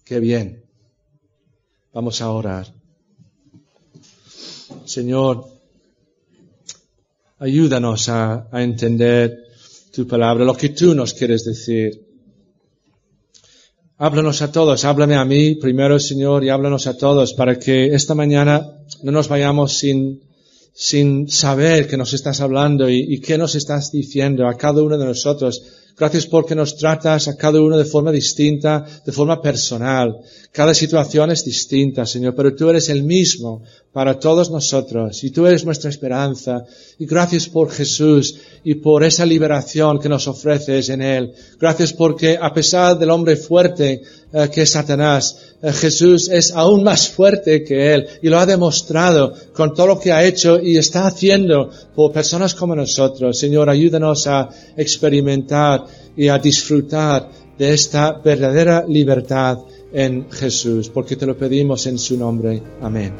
Qué 0.04 0.20
bien. 0.20 0.67
Vamos 1.92 2.20
a 2.20 2.30
orar. 2.30 2.66
Señor, 4.84 5.46
ayúdanos 7.38 8.08
a, 8.08 8.48
entender 8.52 9.44
tu 9.92 10.06
palabra, 10.06 10.44
lo 10.44 10.54
que 10.54 10.70
tú 10.70 10.94
nos 10.94 11.14
quieres 11.14 11.44
decir. 11.44 12.06
Háblanos 13.96 14.42
a 14.42 14.52
todos, 14.52 14.84
háblame 14.84 15.16
a 15.16 15.24
mí 15.24 15.56
primero, 15.56 15.98
Señor, 15.98 16.44
y 16.44 16.50
háblanos 16.50 16.86
a 16.86 16.96
todos 16.96 17.32
para 17.34 17.58
que 17.58 17.86
esta 17.94 18.14
mañana 18.14 18.84
no 19.02 19.10
nos 19.10 19.28
vayamos 19.28 19.72
sin 19.72 20.22
sin 20.80 21.28
saber 21.28 21.88
que 21.88 21.96
nos 21.96 22.12
estás 22.12 22.40
hablando 22.40 22.88
y, 22.88 23.00
y, 23.00 23.20
qué 23.20 23.36
nos 23.36 23.56
estás 23.56 23.90
diciendo 23.90 24.46
a 24.46 24.56
cada 24.56 24.80
uno 24.80 24.96
de 24.96 25.06
nosotros. 25.06 25.60
Gracias 25.98 26.26
porque 26.26 26.54
nos 26.54 26.76
tratas 26.76 27.26
a 27.26 27.36
cada 27.36 27.60
uno 27.60 27.76
de 27.76 27.84
forma 27.84 28.12
distinta, 28.12 28.84
de 29.04 29.10
forma 29.10 29.42
personal. 29.42 30.16
Cada 30.52 30.72
situación 30.72 31.30
es 31.32 31.44
distinta, 31.44 32.06
Señor, 32.06 32.34
pero 32.36 32.54
tú 32.54 32.70
eres 32.70 32.88
el 32.88 33.02
mismo 33.02 33.62
para 33.92 34.18
todos 34.18 34.48
nosotros 34.50 35.24
y 35.24 35.30
tú 35.30 35.46
eres 35.46 35.64
nuestra 35.64 35.90
esperanza. 35.90 36.64
Y 37.00 37.06
gracias 37.06 37.48
por 37.48 37.70
Jesús 37.70 38.36
y 38.62 38.76
por 38.76 39.02
esa 39.02 39.26
liberación 39.26 39.98
que 39.98 40.08
nos 40.08 40.28
ofreces 40.28 40.88
en 40.90 41.02
Él. 41.02 41.32
Gracias 41.58 41.92
porque 41.92 42.38
a 42.40 42.54
pesar 42.54 42.96
del 42.96 43.10
hombre 43.10 43.34
fuerte 43.34 44.02
eh, 44.32 44.48
que 44.52 44.62
es 44.62 44.70
Satanás, 44.70 45.54
eh, 45.60 45.72
Jesús 45.72 46.28
es 46.28 46.52
aún 46.52 46.84
más 46.84 47.08
fuerte 47.08 47.64
que 47.64 47.94
Él 47.94 48.06
y 48.22 48.28
lo 48.28 48.38
ha 48.38 48.46
demostrado 48.46 49.34
con 49.52 49.74
todo 49.74 49.88
lo 49.88 49.98
que 49.98 50.12
ha 50.12 50.24
hecho 50.24 50.60
y 50.60 50.76
está 50.76 51.06
haciendo 51.08 51.70
por 51.94 52.12
personas 52.12 52.54
como 52.54 52.76
nosotros. 52.76 53.36
Señor, 53.36 53.68
ayúdanos 53.68 54.28
a 54.28 54.48
experimentar 54.76 55.84
y 56.16 56.28
a 56.28 56.38
disfrutar 56.38 57.28
de 57.58 57.74
esta 57.74 58.12
verdadera 58.12 58.84
libertad 58.86 59.58
en 59.92 60.30
Jesús, 60.30 60.88
porque 60.88 61.16
te 61.16 61.26
lo 61.26 61.36
pedimos 61.36 61.86
en 61.86 61.98
su 61.98 62.16
nombre. 62.16 62.62
Amén. 62.80 63.12